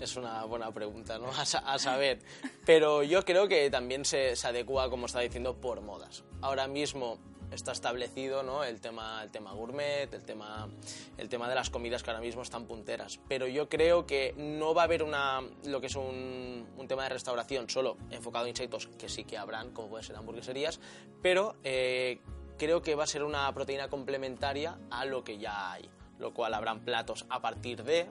Es 0.00 0.16
una 0.16 0.44
buena 0.44 0.70
pregunta, 0.72 1.18
¿no? 1.18 1.26
A, 1.36 1.42
a 1.42 1.78
saber. 1.78 2.20
Pero 2.64 3.02
yo 3.02 3.24
creo 3.24 3.48
que 3.48 3.68
también 3.68 4.04
se, 4.06 4.34
se 4.36 4.46
adecua, 4.46 4.88
como 4.88 5.06
está 5.06 5.20
diciendo, 5.20 5.56
por 5.60 5.80
modas. 5.82 6.22
Ahora 6.40 6.66
mismo 6.68 7.18
está 7.50 7.72
establecido 7.72 8.42
¿no? 8.42 8.64
el, 8.64 8.80
tema, 8.80 9.22
el 9.22 9.30
tema 9.30 9.52
gourmet, 9.52 10.12
el 10.12 10.24
tema, 10.24 10.68
el 11.16 11.28
tema 11.28 11.48
de 11.48 11.54
las 11.54 11.70
comidas 11.70 12.02
que 12.02 12.10
ahora 12.10 12.22
mismo 12.22 12.42
están 12.42 12.66
punteras. 12.66 13.20
Pero 13.28 13.46
yo 13.46 13.68
creo 13.68 14.06
que 14.06 14.34
no 14.36 14.74
va 14.74 14.82
a 14.82 14.84
haber 14.84 15.02
una, 15.02 15.40
lo 15.64 15.80
que 15.80 15.86
es 15.86 15.96
un, 15.96 16.66
tema 16.88 17.02
de 17.02 17.10
restauración 17.10 17.68
solo 17.68 17.98
enfocado 18.10 18.46
a 18.46 18.48
insectos, 18.48 18.86
que 18.98 19.10
sí 19.10 19.24
que 19.24 19.36
habrán, 19.36 19.72
como 19.72 19.88
pueden 19.88 20.06
ser 20.06 20.16
hamburgueserías, 20.16 20.80
pero 21.20 21.56
eh, 21.62 22.20
creo 22.56 22.80
que 22.80 22.94
va 22.94 23.04
a 23.04 23.06
ser 23.06 23.22
una 23.22 23.52
proteína 23.52 23.88
complementaria 23.88 24.78
a 24.90 25.04
lo 25.04 25.22
que 25.22 25.36
ya 25.36 25.72
hay 25.72 25.90
lo 26.18 26.32
cual 26.34 26.54
habrán 26.54 26.80
platos 26.84 27.26
a 27.28 27.40
partir 27.40 27.84
de 27.84 28.06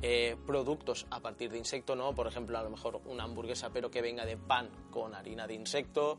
eh, 0.00 0.36
productos 0.46 1.06
a 1.10 1.20
partir 1.20 1.50
de 1.50 1.58
insecto, 1.58 1.94
¿no? 1.94 2.14
Por 2.14 2.26
ejemplo, 2.26 2.58
a 2.58 2.62
lo 2.62 2.70
mejor 2.70 3.00
una 3.06 3.24
hamburguesa 3.24 3.70
pero 3.70 3.90
que 3.90 4.02
venga 4.02 4.24
de 4.26 4.36
pan 4.36 4.68
con 4.90 5.14
harina 5.14 5.46
de 5.46 5.54
insecto. 5.54 6.18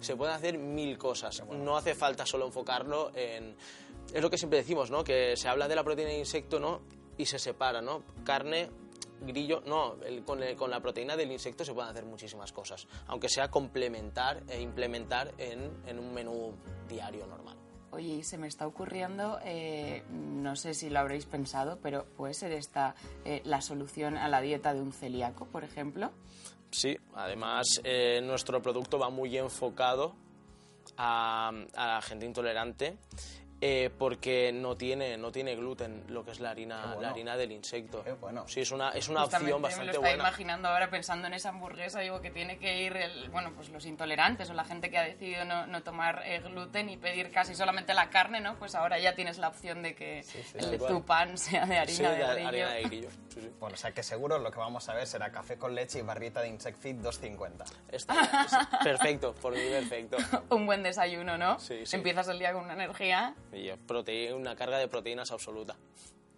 Se 0.00 0.14
pueden 0.16 0.34
hacer 0.34 0.58
mil 0.58 0.98
cosas. 0.98 1.42
No 1.48 1.76
hace 1.76 1.94
falta 1.94 2.26
solo 2.26 2.46
enfocarlo 2.46 3.10
en... 3.14 3.56
Es 4.12 4.20
lo 4.22 4.28
que 4.30 4.36
siempre 4.38 4.58
decimos, 4.58 4.90
¿no? 4.90 5.02
Que 5.02 5.36
se 5.36 5.48
habla 5.48 5.66
de 5.66 5.74
la 5.74 5.82
proteína 5.82 6.10
de 6.10 6.18
insecto, 6.18 6.60
¿no? 6.60 6.82
Y 7.16 7.26
se 7.26 7.38
separa, 7.38 7.80
¿no? 7.80 8.02
Carne, 8.22 8.68
grillo, 9.22 9.62
no, 9.66 9.96
el- 10.04 10.22
con, 10.24 10.42
el- 10.42 10.56
con 10.56 10.70
la 10.70 10.80
proteína 10.80 11.16
del 11.16 11.32
insecto 11.32 11.64
se 11.64 11.72
pueden 11.72 11.90
hacer 11.90 12.04
muchísimas 12.04 12.52
cosas, 12.52 12.86
aunque 13.06 13.28
sea 13.30 13.50
complementar 13.50 14.42
e 14.48 14.60
implementar 14.60 15.32
en, 15.38 15.72
en 15.86 15.98
un 15.98 16.12
menú 16.12 16.52
diario 16.88 17.26
normal. 17.26 17.56
Oye, 17.94 18.24
se 18.24 18.38
me 18.38 18.48
está 18.48 18.66
ocurriendo, 18.66 19.38
eh, 19.44 20.02
no 20.10 20.56
sé 20.56 20.74
si 20.74 20.90
lo 20.90 20.98
habréis 20.98 21.26
pensado, 21.26 21.78
pero 21.80 22.04
puede 22.16 22.34
ser 22.34 22.50
esta 22.50 22.96
eh, 23.24 23.40
la 23.44 23.60
solución 23.60 24.16
a 24.16 24.26
la 24.26 24.40
dieta 24.40 24.74
de 24.74 24.80
un 24.80 24.92
celíaco, 24.92 25.46
por 25.46 25.62
ejemplo. 25.62 26.10
Sí, 26.72 26.96
además 27.14 27.80
eh, 27.84 28.20
nuestro 28.20 28.60
producto 28.60 28.98
va 28.98 29.10
muy 29.10 29.38
enfocado 29.38 30.16
a, 30.96 31.52
a 31.76 31.86
la 31.86 32.02
gente 32.02 32.26
intolerante 32.26 32.98
eh, 33.66 33.88
porque 33.98 34.52
no 34.52 34.76
tiene, 34.76 35.16
no 35.16 35.32
tiene 35.32 35.56
gluten, 35.56 36.04
lo 36.08 36.22
que 36.22 36.32
es 36.32 36.40
la 36.40 36.50
harina, 36.50 36.84
bueno. 36.88 37.00
la 37.00 37.08
harina 37.10 37.34
del 37.34 37.50
insecto. 37.50 38.04
Qué 38.04 38.12
bueno. 38.12 38.46
Sí, 38.46 38.60
es 38.60 38.70
una, 38.72 38.90
es 38.90 39.08
una 39.08 39.20
Justamente 39.22 39.52
opción 39.54 39.62
me 39.62 39.68
bastante 39.68 39.86
lo 39.86 39.92
estaba 39.92 40.08
buena. 40.08 40.22
imaginando 40.28 40.68
ahora 40.68 40.90
pensando 40.90 41.26
en 41.28 41.32
esa 41.32 41.48
hamburguesa, 41.48 42.00
digo 42.00 42.20
que 42.20 42.30
tiene 42.30 42.58
que 42.58 42.82
ir, 42.82 42.94
el, 42.94 43.30
bueno, 43.30 43.52
pues 43.56 43.70
los 43.70 43.86
intolerantes 43.86 44.50
o 44.50 44.52
la 44.52 44.64
gente 44.64 44.90
que 44.90 44.98
ha 44.98 45.02
decidido 45.04 45.46
no, 45.46 45.66
no 45.66 45.82
tomar 45.82 46.22
eh, 46.26 46.40
gluten 46.40 46.90
y 46.90 46.98
pedir 46.98 47.30
casi 47.30 47.54
solamente 47.54 47.94
la 47.94 48.10
carne, 48.10 48.42
¿no? 48.42 48.56
Pues 48.58 48.74
ahora 48.74 48.98
ya 48.98 49.14
tienes 49.14 49.38
la 49.38 49.48
opción 49.48 49.82
de 49.82 49.94
que 49.94 50.22
sí, 50.24 50.40
el, 50.56 50.60
tal 50.66 50.78
cual. 50.78 50.92
tu 50.92 51.02
pan 51.06 51.38
sea 51.38 51.64
de 51.64 51.78
harina 51.78 51.96
Sí, 51.96 52.02
de 52.02 52.08
de 52.10 52.16
grillo. 52.34 52.48
harina 52.48 52.70
de 52.74 52.82
grillo. 52.82 53.08
Sí, 53.28 53.40
sí. 53.40 53.50
Bueno, 53.58 53.74
o 53.74 53.78
sea 53.78 53.92
que 53.92 54.02
seguro 54.02 54.38
lo 54.38 54.50
que 54.50 54.58
vamos 54.58 54.86
a 54.90 54.94
ver 54.94 55.06
será 55.06 55.32
café 55.32 55.56
con 55.56 55.74
leche 55.74 56.00
y 56.00 56.02
barrita 56.02 56.42
de 56.42 56.48
Insect 56.48 56.78
Fit 56.78 56.96
250. 56.98 57.64
Está- 57.88 58.46
sí, 58.46 58.56
perfecto, 58.84 59.34
por 59.34 59.54
mí 59.54 59.60
perfecto. 59.70 60.18
Un 60.50 60.66
buen 60.66 60.82
desayuno, 60.82 61.38
¿no? 61.38 61.58
Sí, 61.58 61.86
sí. 61.86 61.96
Empiezas 61.96 62.28
el 62.28 62.38
día 62.38 62.52
con 62.52 62.64
una 62.64 62.74
energía. 62.74 63.34
Y 63.54 63.68
prote- 63.86 64.32
una 64.34 64.56
carga 64.56 64.78
de 64.78 64.88
proteínas 64.88 65.30
absoluta. 65.30 65.76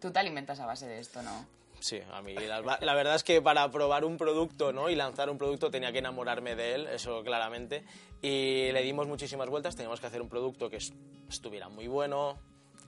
Tú 0.00 0.10
te 0.10 0.18
alimentas 0.18 0.60
a 0.60 0.66
base 0.66 0.86
de 0.86 0.98
esto, 1.00 1.22
¿no? 1.22 1.46
Sí, 1.80 2.00
a 2.12 2.22
mí 2.22 2.34
la, 2.34 2.60
la 2.80 2.94
verdad 2.94 3.14
es 3.16 3.22
que 3.24 3.42
para 3.42 3.70
probar 3.70 4.04
un 4.04 4.16
producto 4.16 4.72
¿no? 4.72 4.88
y 4.88 4.94
lanzar 4.94 5.28
un 5.28 5.36
producto 5.38 5.70
tenía 5.70 5.92
que 5.92 5.98
enamorarme 5.98 6.54
de 6.56 6.74
él, 6.74 6.86
eso 6.86 7.22
claramente. 7.22 7.84
Y 8.22 8.72
le 8.72 8.82
dimos 8.82 9.06
muchísimas 9.06 9.48
vueltas, 9.50 9.76
teníamos 9.76 10.00
que 10.00 10.06
hacer 10.06 10.22
un 10.22 10.28
producto 10.28 10.70
que 10.70 10.76
es- 10.76 10.94
estuviera 11.28 11.68
muy 11.68 11.86
bueno, 11.86 12.38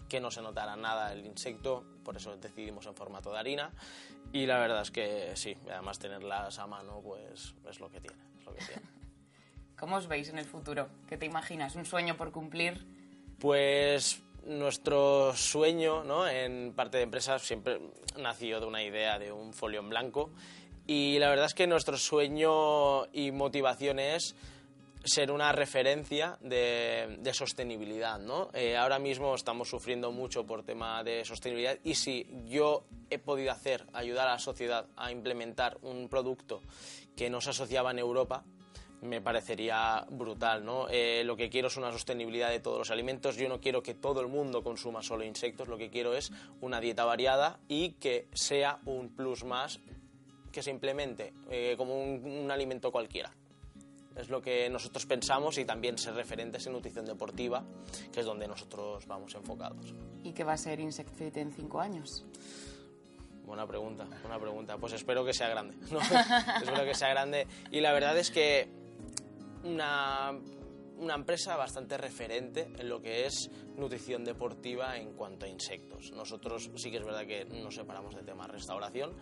que 0.08 0.20
no 0.20 0.30
se 0.30 0.40
notara 0.40 0.74
nada 0.76 1.12
el 1.12 1.26
insecto, 1.26 1.84
por 2.02 2.16
eso 2.16 2.34
decidimos 2.38 2.86
en 2.86 2.94
formato 2.94 3.30
de 3.30 3.38
harina. 3.38 3.70
Y 4.32 4.46
la 4.46 4.58
verdad 4.58 4.80
es 4.82 4.90
que 4.90 5.32
sí, 5.36 5.54
además 5.70 5.98
tenerlas 5.98 6.58
a 6.58 6.66
mano, 6.66 7.00
pues 7.02 7.54
es 7.68 7.80
lo 7.80 7.90
que 7.90 8.00
tiene. 8.00 8.16
Es 8.38 8.46
lo 8.46 8.54
que 8.54 8.64
tiene. 8.64 8.82
¿Cómo 9.78 9.96
os 9.96 10.08
veis 10.08 10.28
en 10.30 10.38
el 10.38 10.44
futuro? 10.46 10.88
¿Qué 11.08 11.16
te 11.18 11.26
imaginas? 11.26 11.76
¿Un 11.76 11.84
sueño 11.84 12.16
por 12.16 12.32
cumplir? 12.32 12.84
Pues 13.38 14.22
nuestro 14.46 15.34
sueño 15.36 16.02
¿no? 16.02 16.26
en 16.26 16.72
parte 16.74 16.96
de 16.96 17.04
empresas 17.04 17.42
siempre 17.42 17.80
nació 18.16 18.60
de 18.60 18.66
una 18.66 18.82
idea 18.82 19.18
de 19.18 19.30
un 19.30 19.52
folio 19.52 19.80
en 19.80 19.88
blanco 19.90 20.30
y 20.86 21.18
la 21.18 21.28
verdad 21.28 21.46
es 21.46 21.54
que 21.54 21.66
nuestro 21.66 21.98
sueño 21.98 23.06
y 23.12 23.30
motivación 23.30 23.98
es 23.98 24.34
ser 25.04 25.30
una 25.30 25.52
referencia 25.52 26.38
de, 26.40 27.30
sostenibilidad. 27.32 28.18
¿no? 28.18 28.50
Eh, 28.54 28.76
ahora 28.76 28.98
mismo 28.98 29.34
estamos 29.34 29.68
sufriendo 29.68 30.10
mucho 30.10 30.44
por 30.44 30.64
tema 30.64 31.04
de 31.04 31.24
sostenibilidad 31.24 31.78
y 31.84 31.94
si 31.94 32.26
yo 32.46 32.84
he 33.10 33.18
podido 33.18 33.52
hacer, 33.52 33.86
ayudar 33.92 34.28
a 34.28 34.32
la 34.32 34.38
sociedad 34.38 34.86
a 34.96 35.12
implementar 35.12 35.78
un 35.82 36.08
producto 36.08 36.62
que 37.16 37.30
no 37.30 37.40
se 37.40 37.50
asociaba 37.50 37.90
en 37.90 37.98
Europa, 37.98 38.44
me 39.00 39.20
parecería 39.20 40.06
brutal, 40.10 40.64
¿no? 40.64 40.88
Eh, 40.88 41.22
lo 41.24 41.36
que 41.36 41.50
quiero 41.50 41.68
es 41.68 41.76
una 41.76 41.92
sostenibilidad 41.92 42.50
de 42.50 42.60
todos 42.60 42.78
los 42.78 42.90
alimentos. 42.90 43.36
Yo 43.36 43.48
no 43.48 43.60
quiero 43.60 43.82
que 43.82 43.94
todo 43.94 44.20
el 44.20 44.28
mundo 44.28 44.62
consuma 44.62 45.02
solo 45.02 45.24
insectos, 45.24 45.68
lo 45.68 45.78
que 45.78 45.90
quiero 45.90 46.14
es 46.14 46.32
una 46.60 46.80
dieta 46.80 47.04
variada 47.04 47.60
y 47.68 47.92
que 47.92 48.28
sea 48.32 48.80
un 48.84 49.08
plus 49.10 49.44
más 49.44 49.80
que 50.52 50.62
se 50.62 50.70
implemente 50.70 51.32
eh, 51.50 51.74
como 51.76 52.02
un, 52.02 52.24
un 52.24 52.50
alimento 52.50 52.90
cualquiera. 52.90 53.32
Es 54.16 54.30
lo 54.30 54.42
que 54.42 54.68
nosotros 54.68 55.06
pensamos 55.06 55.58
y 55.58 55.64
también 55.64 55.96
ser 55.96 56.14
referentes 56.14 56.66
en 56.66 56.72
nutrición 56.72 57.06
deportiva, 57.06 57.64
que 58.12 58.20
es 58.20 58.26
donde 58.26 58.48
nosotros 58.48 59.06
vamos 59.06 59.32
enfocados. 59.36 59.94
¿Y 60.24 60.32
qué 60.32 60.42
va 60.42 60.54
a 60.54 60.56
ser 60.56 60.80
Insect 60.80 61.14
Fit 61.14 61.36
en 61.36 61.52
cinco 61.52 61.80
años? 61.80 62.26
Buena 63.48 63.66
pregunta, 63.66 64.06
buena 64.22 64.38
pregunta. 64.38 64.76
Pues 64.76 64.92
espero 64.92 65.24
que 65.24 65.32
sea 65.32 65.48
grande. 65.48 65.76
¿no? 65.92 66.00
espero 66.62 66.84
que 66.84 66.94
sea 66.94 67.08
grande. 67.10 67.46
Y 67.70 67.80
la 67.80 67.92
verdad 67.92 68.18
es 68.18 68.30
que 68.30 68.68
una, 69.68 70.32
una 70.98 71.14
empresa 71.14 71.56
bastante 71.56 71.96
referente 71.96 72.70
en 72.76 72.88
lo 72.88 73.00
que 73.00 73.26
es 73.26 73.50
nutrición 73.76 74.24
deportiva 74.24 74.96
en 74.96 75.12
cuanto 75.12 75.46
a 75.46 75.48
insectos. 75.48 76.12
Nosotros 76.12 76.70
sí 76.76 76.90
que 76.90 76.98
es 76.98 77.04
verdad 77.04 77.26
que 77.26 77.44
nos 77.44 77.74
separamos 77.74 78.14
de 78.14 78.22
tema 78.22 78.46
restauración, 78.46 79.12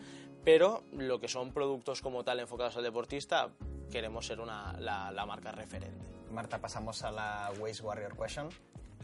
pero 0.44 0.85
lo 0.92 1.20
que 1.20 1.28
son 1.28 1.52
productos 1.52 2.00
como 2.00 2.24
tal 2.24 2.40
enfocados 2.40 2.76
al 2.76 2.85
deportista, 2.85 3.50
queremos 3.90 4.26
ser 4.26 4.40
una, 4.40 4.72
la, 4.78 5.11
la 5.11 5.26
marca 5.26 5.52
referente. 5.52 6.06
Marta, 6.30 6.61
pasamos 6.61 7.02
a 7.02 7.11
la 7.11 7.52
Waste 7.59 7.82
Warrior 7.82 8.16
Question 8.16 8.48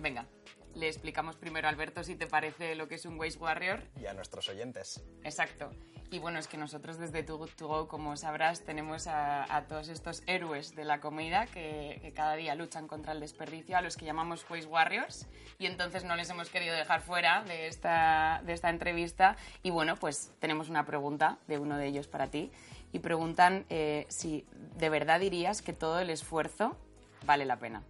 Venga, 0.01 0.27
le 0.75 0.89
explicamos 0.89 1.37
primero 1.37 1.67
a 1.69 1.71
Alberto 1.71 2.03
si 2.05 2.15
te 2.17 2.27
parece 2.27 2.75
lo 2.75 2.89
que 2.89 2.97
es 2.97 3.07
un 3.07 3.19
Waste 3.19 3.39
Warrior. 3.39 3.83
y 4.01 4.07
a 4.07 4.15
nuestros 4.15 4.49
oyentes. 4.49 5.03
Exacto. 5.25 5.71
Y 6.11 6.19
bueno, 6.19 6.39
es 6.39 6.47
que 6.47 6.59
nosotros 6.59 6.99
desde 6.99 7.23
Too 7.23 7.39
Good 7.39 7.51
To 7.57 7.69
Go, 7.69 7.89
como 7.89 8.17
sabrás, 8.19 8.61
tenemos 8.65 9.07
a, 9.07 9.55
a 9.55 9.67
todos 9.67 9.89
estos 9.89 10.23
héroes 10.27 10.75
de 10.77 10.85
la 10.85 11.01
comida 11.01 11.47
que, 11.47 11.99
que 12.03 12.13
cada 12.13 12.35
día 12.37 12.55
luchan 12.55 12.87
contra 12.87 13.13
el 13.13 13.21
desperdicio, 13.21 13.79
a 13.79 13.81
los 13.81 13.97
que 13.97 14.05
llamamos 14.05 14.45
Waste 14.51 14.67
Warriors. 14.67 15.27
Y 15.59 15.65
entonces 15.65 16.05
no 16.05 16.15
les 16.15 16.29
hemos 16.29 16.51
querido 16.51 16.75
dejar 16.75 17.01
fuera 17.01 17.45
de 17.45 17.67
esta, 17.67 18.43
de 18.45 18.53
esta 18.53 18.69
entrevista. 18.69 19.37
Y 19.63 19.71
bueno, 19.71 19.97
pues 19.97 20.33
tenemos 20.39 20.69
una 20.69 20.85
pregunta 20.85 21.39
de 21.47 21.59
uno 21.59 21.79
de 21.79 21.87
ellos 21.87 22.09
para 22.09 22.27
ti. 22.29 22.53
Y 22.93 22.99
preguntan 22.99 23.65
eh, 23.71 24.05
si 24.11 24.45
de 24.77 24.91
verdad 24.91 25.19
dirías 25.19 25.63
que 25.63 25.73
todo 25.73 25.99
el 25.99 26.11
esfuerzo 26.11 26.77
vale 27.25 27.47
la 27.47 27.57
pena. 27.57 27.83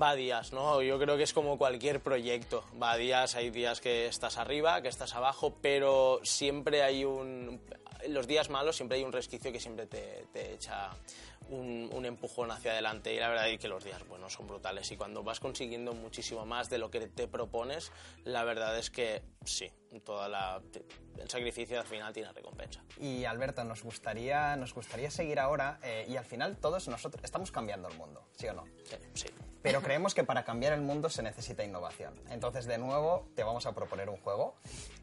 Va 0.00 0.10
a 0.10 0.14
días, 0.14 0.52
¿no? 0.52 0.80
Yo 0.82 0.98
creo 0.98 1.16
que 1.16 1.22
es 1.22 1.32
como 1.32 1.58
cualquier 1.58 2.00
proyecto. 2.00 2.64
Va 2.80 2.92
a 2.92 2.96
días, 2.96 3.34
hay 3.34 3.50
días 3.50 3.80
que 3.80 4.06
estás 4.06 4.38
arriba, 4.38 4.80
que 4.80 4.88
estás 4.88 5.14
abajo, 5.14 5.56
pero 5.60 6.20
siempre 6.22 6.82
hay 6.82 7.04
un... 7.04 7.60
En 8.00 8.14
los 8.14 8.26
días 8.26 8.50
malos 8.50 8.76
siempre 8.76 8.98
hay 8.98 9.04
un 9.04 9.12
resquicio 9.12 9.52
que 9.52 9.60
siempre 9.60 9.86
te, 9.86 10.26
te 10.32 10.54
echa 10.54 10.90
un, 11.50 11.88
un 11.92 12.04
empujón 12.04 12.50
hacia 12.50 12.72
adelante 12.72 13.14
y 13.14 13.18
la 13.20 13.28
verdad 13.28 13.48
es 13.48 13.60
que 13.60 13.68
los 13.68 13.84
días 13.84 14.04
buenos 14.08 14.32
son 14.32 14.48
brutales 14.48 14.90
y 14.90 14.96
cuando 14.96 15.22
vas 15.22 15.38
consiguiendo 15.38 15.92
muchísimo 15.92 16.44
más 16.44 16.68
de 16.68 16.78
lo 16.78 16.90
que 16.90 17.06
te 17.06 17.28
propones, 17.28 17.92
la 18.24 18.42
verdad 18.42 18.76
es 18.76 18.90
que 18.90 19.22
sí, 19.44 19.70
toda 20.04 20.28
la, 20.28 20.60
el 21.18 21.30
sacrificio 21.30 21.78
al 21.78 21.86
final 21.86 22.12
tiene 22.12 22.32
recompensa. 22.32 22.82
Y 22.98 23.24
Alberto, 23.24 23.62
nos 23.62 23.84
gustaría, 23.84 24.56
nos 24.56 24.74
gustaría 24.74 25.10
seguir 25.10 25.38
ahora 25.38 25.78
eh, 25.82 26.06
y 26.08 26.16
al 26.16 26.24
final 26.24 26.56
todos 26.56 26.88
nosotros 26.88 27.22
estamos 27.22 27.52
cambiando 27.52 27.88
el 27.88 27.96
mundo, 27.96 28.26
¿sí 28.36 28.48
o 28.48 28.54
no? 28.54 28.64
Sí, 28.84 28.96
sí. 29.14 29.28
Pero 29.62 29.80
creemos 29.80 30.14
que 30.14 30.24
para 30.24 30.44
cambiar 30.44 30.72
el 30.72 30.80
mundo 30.80 31.08
se 31.08 31.22
necesita 31.22 31.64
innovación. 31.64 32.14
Entonces, 32.30 32.66
de 32.66 32.78
nuevo, 32.78 33.28
te 33.36 33.44
vamos 33.44 33.66
a 33.66 33.72
proponer 33.72 34.08
un 34.08 34.16
juego. 34.16 34.56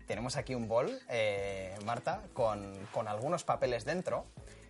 Tenemos 0.05 0.35
aquí 0.35 0.53
un 0.53 0.67
bol, 0.67 0.99
eh, 1.09 1.77
Marta, 1.85 2.23
con, 2.33 2.73
con 2.91 3.07
algunos 3.07 3.43
papeles 3.43 3.85
dentro. 3.85 4.25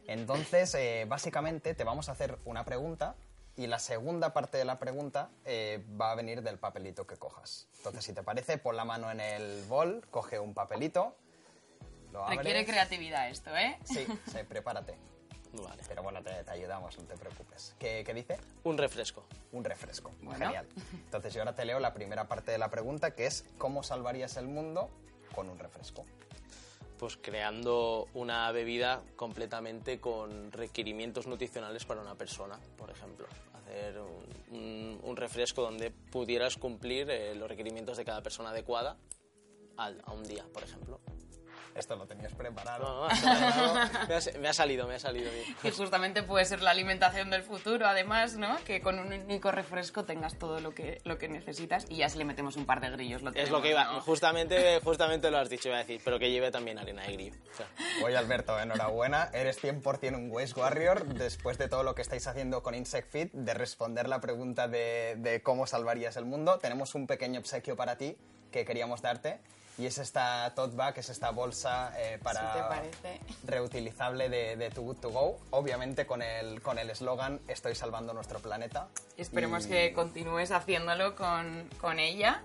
Entonces, 0.07 0.73
eh, 0.75 1.05
básicamente, 1.07 1.73
te 1.73 1.83
vamos 1.83 2.09
a 2.09 2.11
hacer 2.11 2.37
una 2.45 2.65
pregunta 2.65 3.15
y 3.55 3.67
la 3.67 3.79
segunda 3.79 4.31
parte 4.31 4.57
de 4.57 4.65
la 4.65 4.79
pregunta 4.79 5.31
eh, 5.43 5.83
va 5.99 6.11
a 6.11 6.15
venir 6.15 6.41
del 6.43 6.59
papelito 6.59 7.05
que 7.05 7.17
cojas. 7.17 7.67
Entonces, 7.77 8.05
si 8.05 8.13
te 8.13 8.23
parece, 8.23 8.57
pon 8.57 8.77
la 8.77 8.85
mano 8.85 9.11
en 9.11 9.19
el 9.19 9.63
bol, 9.65 10.05
coge 10.09 10.39
un 10.39 10.53
papelito, 10.53 11.15
lo 12.11 12.23
abres. 12.23 12.37
Requiere 12.37 12.65
creatividad 12.65 13.29
esto, 13.29 13.55
¿eh? 13.55 13.77
Sí, 13.83 14.05
sí, 14.31 14.37
prepárate. 14.47 14.95
Vale. 15.53 15.81
Pero 15.87 16.03
bueno, 16.03 16.21
te, 16.21 16.43
te 16.43 16.51
ayudamos, 16.51 16.97
no 16.97 17.03
te 17.05 17.15
preocupes. 17.17 17.75
¿Qué, 17.79 18.03
qué 18.05 18.13
dice? 18.13 18.37
Un 18.63 18.77
refresco. 18.77 19.25
Un 19.51 19.63
refresco. 19.63 20.11
Bueno. 20.21 20.45
Genial. 20.45 20.67
Entonces 20.93 21.33
yo 21.33 21.41
ahora 21.41 21.55
te 21.55 21.65
leo 21.65 21.79
la 21.79 21.93
primera 21.93 22.27
parte 22.27 22.51
de 22.51 22.57
la 22.57 22.69
pregunta, 22.69 23.15
que 23.15 23.25
es 23.25 23.45
¿cómo 23.57 23.81
salvarías 23.83 24.37
el 24.37 24.47
mundo 24.47 24.89
con 25.35 25.49
un 25.49 25.57
refresco? 25.59 26.05
pues 26.97 27.15
creando 27.15 28.09
una 28.13 28.51
bebida 28.51 29.01
completamente 29.15 30.01
con 30.01 30.51
requerimientos 30.51 31.27
nutricionales 31.27 31.85
para 31.85 32.01
una 32.01 32.15
persona, 32.15 32.59
por 32.77 32.91
ejemplo. 32.91 33.25
Hacer 33.53 33.97
un, 34.01 34.57
un- 34.57 34.99
un 35.01 35.15
refresco 35.15 35.61
donde 35.61 35.91
pudieras 35.91 36.57
cumplir 36.57 37.09
eh, 37.09 37.33
los 37.35 37.47
requerimientos 37.47 37.95
de 37.95 38.03
cada 38.03 38.21
persona 38.21 38.49
adecuada 38.49 38.97
al- 39.77 40.01
a 40.05 40.11
un 40.11 40.23
día, 40.25 40.45
por 40.53 40.61
ejemplo. 40.61 40.99
Esto 41.75 41.95
lo 41.95 42.05
tenías 42.07 42.33
preparado. 42.33 43.07
No, 43.07 43.07
no, 43.07 43.13
me, 43.23 43.85
ha, 43.85 44.05
me 44.07 44.15
ha- 44.15 44.39
me 44.39 44.47
ha 44.49 44.53
salido, 44.53 44.87
me 44.87 44.95
ha 44.95 44.99
salido. 44.99 45.31
bien. 45.31 45.45
Y 45.63 45.71
justamente 45.71 46.23
puede 46.23 46.43
ser 46.45 46.61
la 46.61 46.71
alimentación 46.71 47.29
del 47.29 47.43
futuro, 47.43 47.87
además, 47.87 48.35
¿no? 48.35 48.57
Que 48.65 48.81
con 48.81 48.99
un 48.99 49.13
único 49.13 49.51
refresco 49.51 50.03
tengas 50.05 50.37
todo 50.37 50.59
lo 50.59 50.73
que, 50.73 50.99
lo 51.05 51.17
que 51.17 51.27
necesitas 51.29 51.85
y 51.89 51.97
ya 51.97 52.09
si 52.09 52.17
le 52.17 52.25
metemos 52.25 52.55
un 52.57 52.65
par 52.65 52.81
de 52.81 52.89
grillos 52.89 53.21
lo 53.21 53.29
Es 53.29 53.35
tenemos, 53.35 53.51
lo 53.51 53.61
que 53.61 53.69
iba, 53.71 53.83
¿no? 53.85 54.01
justamente, 54.01 54.79
justamente 54.83 55.31
lo 55.31 55.37
has 55.37 55.49
dicho, 55.49 55.69
iba 55.69 55.77
a 55.77 55.81
decir, 55.81 56.01
pero 56.03 56.19
que 56.19 56.29
lleve 56.31 56.51
también 56.51 56.77
harina 56.79 57.03
de 57.03 57.13
grillo. 57.13 57.35
O 57.53 57.55
sea, 57.57 57.67
Oye 58.05 58.17
Alberto, 58.17 58.59
enhorabuena. 58.59 59.29
Eres 59.33 59.63
100% 59.63 60.15
un 60.15 60.31
Waste 60.31 60.59
Warrior 60.59 61.05
después 61.05 61.57
de 61.57 61.67
todo 61.69 61.83
lo 61.83 61.95
que 61.95 62.01
estáis 62.01 62.25
haciendo 62.27 62.61
con 62.63 62.75
Insect 62.75 63.09
Fit, 63.11 63.31
de 63.33 63.53
responder 63.53 64.09
la 64.09 64.19
pregunta 64.19 64.67
de, 64.67 65.15
de 65.17 65.41
cómo 65.41 65.67
salvarías 65.67 66.17
el 66.17 66.25
mundo. 66.25 66.57
Tenemos 66.59 66.95
un 66.95 67.07
pequeño 67.07 67.39
obsequio 67.39 67.75
para 67.75 67.97
ti 67.97 68.17
que 68.51 68.65
queríamos 68.65 69.01
darte 69.01 69.39
y 69.79 69.85
es 69.85 69.97
esta 69.97 70.53
tote 70.53 70.75
bag, 70.75 70.99
es 70.99 71.09
esta 71.09 71.31
bolsa 71.31 71.93
eh, 71.97 72.19
para 72.21 72.81
reutilizable 73.45 74.29
de, 74.29 74.55
de 74.57 74.69
Too 74.69 74.83
Good 74.83 74.97
To 74.97 75.09
Go, 75.09 75.39
obviamente 75.51 76.05
con 76.05 76.21
el 76.21 76.61
con 76.61 76.77
el 76.77 76.89
eslogan 76.89 77.39
Estoy 77.47 77.73
salvando 77.75 78.13
nuestro 78.13 78.39
planeta. 78.39 78.89
Esperemos 79.17 79.65
Y- 79.65 79.69
que 79.69 79.93
continúes 79.93 80.51
haciéndolo 80.51 81.15
con, 81.15 81.67
con 81.79 81.97
ella. 81.99 82.43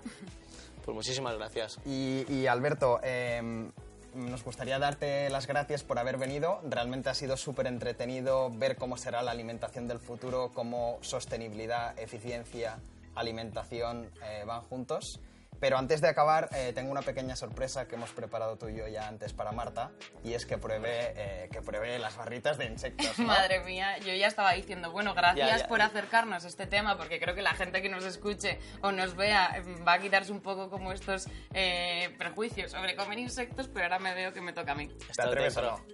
pues 0.83 0.95
muchísimas 0.95 1.35
gracias. 1.37 1.77
Y, 1.85 2.25
y, 2.31 2.47
Alberto, 2.47 2.99
eh, 3.03 3.69
nos 4.13 4.43
gustaría 4.43 4.79
darte 4.79 5.29
las 5.29 5.45
gracias 5.45 5.83
por 5.83 5.99
haber 5.99 6.17
venido. 6.17 6.61
Realmente 6.69 7.09
ha 7.09 7.13
sido 7.13 7.35
súper 7.35 7.67
entretenido 7.67 8.49
ver 8.49 8.77
cómo 8.77 8.95
será 8.95 9.21
la 9.23 9.31
alimentación 9.31 9.87
del 9.89 9.99
futuro, 9.99 10.51
cómo 10.53 10.99
sostenibilidad, 11.01 11.99
eficiencia, 11.99 12.79
alimentación 13.15 14.09
eh, 14.23 14.43
van 14.45 14.61
juntos. 14.61 15.19
Pero 15.65 15.79
antes 15.79 15.99
de 15.99 16.07
acabar, 16.07 16.47
eh, 16.53 16.73
tengo 16.75 16.91
una 16.91 17.01
pequeña 17.01 17.35
sorpresa 17.35 17.87
que 17.87 17.95
hemos 17.95 18.11
preparado 18.11 18.55
tú 18.55 18.69
y 18.69 18.75
yo 18.77 18.87
ya 18.87 19.07
antes 19.07 19.33
para 19.33 19.51
Marta, 19.51 19.89
y 20.23 20.33
es 20.35 20.45
que 20.45 20.59
pruebe, 20.59 21.13
eh, 21.15 21.49
que 21.51 21.59
pruebe 21.63 21.97
las 21.97 22.15
barritas 22.15 22.59
de 22.59 22.65
insectos. 22.65 23.17
¿no? 23.17 23.25
Madre 23.25 23.61
mía, 23.61 23.97
yo 23.97 24.13
ya 24.13 24.27
estaba 24.27 24.51
diciendo, 24.53 24.91
bueno, 24.91 25.15
gracias 25.15 25.49
Ya, 25.49 25.57
ya. 25.57 25.67
por 25.67 25.81
acercarnos 25.81 26.45
a 26.45 26.47
este 26.47 26.67
tema, 26.67 26.97
porque 26.99 27.19
creo 27.19 27.33
que 27.33 27.41
la 27.41 27.55
gente 27.55 27.81
que 27.81 27.89
nos 27.89 28.03
escuche 28.05 28.59
o 28.83 28.91
nos 28.91 29.15
vea 29.15 29.55
eh, 29.57 29.63
va 29.83 29.93
a 29.93 29.99
quitarse 29.99 30.31
un 30.31 30.41
poco 30.41 30.69
como 30.69 30.91
estos 30.91 31.25
eh, 31.55 32.13
prejuicios 32.19 32.69
sobre 32.69 32.95
comer 32.95 33.17
insectos, 33.17 33.67
pero 33.67 33.85
ahora 33.85 33.97
me 33.97 34.13
veo 34.13 34.33
que 34.33 34.41
me 34.41 34.53
toca 34.53 34.73
a 34.73 34.75
mí. 34.75 34.87
¿Te 35.15 35.19
atreves 35.19 35.57
o 35.57 35.63
no? 35.63 35.85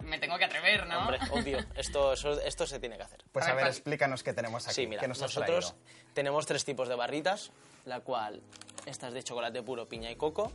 Me 0.00 0.18
tengo 0.18 0.36
que 0.38 0.44
atrever, 0.46 0.88
¿no? 0.88 0.98
Hombre, 0.98 1.18
obvio, 1.30 1.58
esto, 1.76 2.14
eso- 2.14 2.40
esto 2.40 2.66
se 2.66 2.80
tiene 2.80 2.96
que 2.96 3.04
hacer. 3.04 3.22
Pues 3.30 3.46
A 3.46 3.52
a 3.52 3.54
ver, 3.54 3.64
ver, 3.66 3.72
explícanos 3.72 4.24
qué 4.24 4.32
tenemos 4.32 4.66
aquí. 4.66 4.74
Sí, 4.74 4.86
mira, 4.88 5.00
¿Qué 5.02 5.06
nos 5.06 5.20
nosotros 5.20 5.72
traído? 5.72 6.12
tenemos 6.14 6.46
tres 6.46 6.64
tipos 6.64 6.88
de 6.88 6.96
barritas, 6.96 7.52
la 7.84 8.00
cual 8.00 8.42
esta 8.86 9.08
es 9.08 9.14
de 9.14 9.22
chocolate 9.22 9.62
puro, 9.62 9.88
piña 9.88 10.10
y 10.10 10.16
coco, 10.16 10.52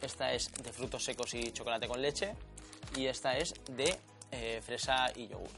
esta 0.00 0.32
es 0.32 0.50
de 0.62 0.72
frutos 0.72 1.04
secos 1.04 1.32
y 1.34 1.52
chocolate 1.52 1.86
con 1.88 2.00
leche 2.02 2.34
y 2.96 3.06
esta 3.06 3.36
es 3.38 3.54
de 3.70 3.98
eh, 4.32 4.60
fresa 4.64 5.06
y 5.14 5.28
yogur. 5.28 5.48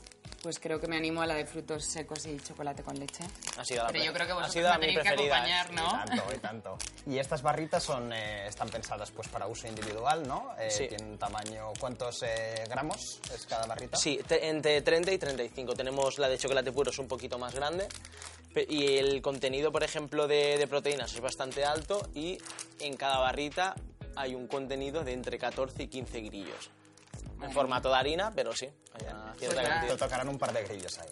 Pues 0.42 0.58
creo 0.58 0.78
que 0.78 0.86
me 0.86 0.98
animo 0.98 1.22
a 1.22 1.26
la 1.26 1.36
de 1.36 1.46
frutos 1.46 1.86
secos 1.86 2.26
y 2.26 2.38
chocolate 2.38 2.82
con 2.82 2.98
leche. 2.98 3.24
Ha 3.56 3.64
sido 3.64 3.82
la 3.82 3.88
Pero 3.88 4.04
yo 4.04 4.12
creo 4.12 4.26
que 4.26 4.32
ha 4.32 4.34
vosotros 4.34 4.52
sido 4.52 4.64
me 4.64 4.68
la 4.72 4.78
mi 4.78 4.80
tenéis 4.88 4.98
que 4.98 5.02
preferida, 5.08 5.36
acompañar, 5.36 5.70
¿eh? 5.70 5.74
¿no? 5.74 5.86
Y 5.86 6.06
tanto, 6.18 6.34
y 6.34 6.38
tanto. 6.38 6.78
Y 7.06 7.18
estas 7.18 7.40
barritas 7.40 7.82
son, 7.82 8.12
eh, 8.12 8.46
están 8.46 8.68
pensadas 8.68 9.10
pues 9.10 9.26
para 9.28 9.46
uso 9.46 9.66
individual, 9.66 10.28
¿no? 10.28 10.54
Eh, 10.58 10.70
Sí. 10.70 10.86
Tienen 10.86 11.16
tamaño, 11.16 11.72
¿cuántos 11.80 12.22
eh, 12.24 12.62
gramos 12.68 13.20
es 13.34 13.46
cada 13.46 13.64
barrita? 13.64 13.96
Sí, 13.96 14.20
te- 14.28 14.46
entre 14.50 14.82
30 14.82 15.12
y 15.12 15.18
35. 15.18 15.72
Tenemos 15.74 16.18
la 16.18 16.28
de 16.28 16.36
chocolate 16.36 16.72
puro, 16.72 16.90
es 16.90 16.98
un 16.98 17.08
poquito 17.08 17.38
más 17.38 17.54
grande. 17.54 17.88
Y 18.68 18.96
el 18.98 19.20
contenido, 19.22 19.72
por 19.72 19.82
ejemplo, 19.82 20.26
de, 20.28 20.56
de 20.58 20.66
proteínas 20.66 21.12
es 21.14 21.20
bastante 21.20 21.64
alto. 21.64 22.08
Y 22.14 22.38
en 22.80 22.96
cada 22.96 23.18
barrita 23.18 23.74
hay 24.16 24.34
un 24.34 24.46
contenido 24.46 25.02
de 25.04 25.12
entre 25.12 25.38
14 25.38 25.82
y 25.82 25.88
15 25.88 26.20
grillos. 26.20 26.70
En 27.42 27.52
formato 27.52 27.90
de 27.90 27.96
harina, 27.96 28.32
pero 28.34 28.54
sí, 28.54 28.68
cierta 29.38 29.62
Pues. 29.80 29.90
Te 29.90 29.96
tocarán 29.98 30.28
un 30.28 30.38
par 30.38 30.52
de 30.52 30.62
grillos 30.64 30.98
ahí. 30.98 31.08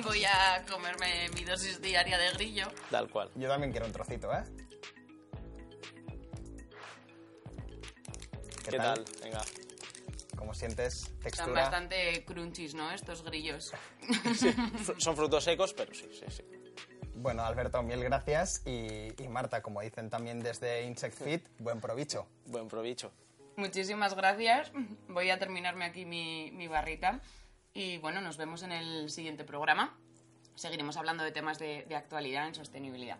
Voy 0.04 0.24
a 0.24 0.64
comerme 0.70 1.28
mi 1.34 1.44
dosis 1.44 1.82
diaria 1.82 2.16
de 2.16 2.30
grillo. 2.32 2.66
Tal 2.90 3.10
cual. 3.10 3.30
Yo 3.34 3.48
también 3.48 3.72
quiero 3.72 3.84
un 3.86 3.92
trocito, 3.92 4.32
¿eh? 4.32 4.42
¿Qué, 8.68 8.78
tal? 8.78 9.04
Venga. 9.22 9.42
¿Cómo 10.36 10.54
sientes? 10.54 11.02
Están 11.04 11.20
¿Textura? 11.22 11.60
bastante 11.62 12.24
crunchies, 12.24 12.74
¿no? 12.74 12.90
Estos 12.92 13.22
grillos. 13.22 13.72
Fr- 14.08 14.98
Son 15.00 15.16
frutos 15.16 15.44
secos, 15.44 15.72
pero 15.74 15.92
sí, 15.94 16.08
sí, 16.12 16.24
sí. 16.28 16.42
Bueno, 17.26 17.44
Alberto, 17.44 17.82
mil 17.82 18.04
gracias. 18.04 18.62
Y, 18.64 19.20
y 19.20 19.26
Marta, 19.26 19.60
como 19.60 19.80
dicen 19.80 20.08
también 20.10 20.38
desde 20.38 20.84
Insect 20.84 21.24
Fit, 21.24 21.48
buen 21.58 21.80
provecho. 21.80 22.28
Buen 22.44 22.68
provecho. 22.68 23.10
Muchísimas 23.56 24.14
gracias. 24.14 24.70
Voy 25.08 25.30
a 25.30 25.36
terminarme 25.36 25.86
aquí 25.86 26.04
mi, 26.04 26.52
mi 26.52 26.68
barrita. 26.68 27.20
Y 27.74 27.98
bueno, 27.98 28.20
nos 28.20 28.36
vemos 28.36 28.62
en 28.62 28.70
el 28.70 29.10
siguiente 29.10 29.42
programa. 29.42 29.98
Seguiremos 30.54 30.96
hablando 30.98 31.24
de 31.24 31.32
temas 31.32 31.58
de, 31.58 31.84
de 31.88 31.96
actualidad 31.96 32.46
en 32.46 32.54
sostenibilidad. 32.54 33.18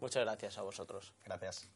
Muchas 0.00 0.24
gracias 0.24 0.58
a 0.58 0.62
vosotros. 0.62 1.14
Gracias. 1.24 1.70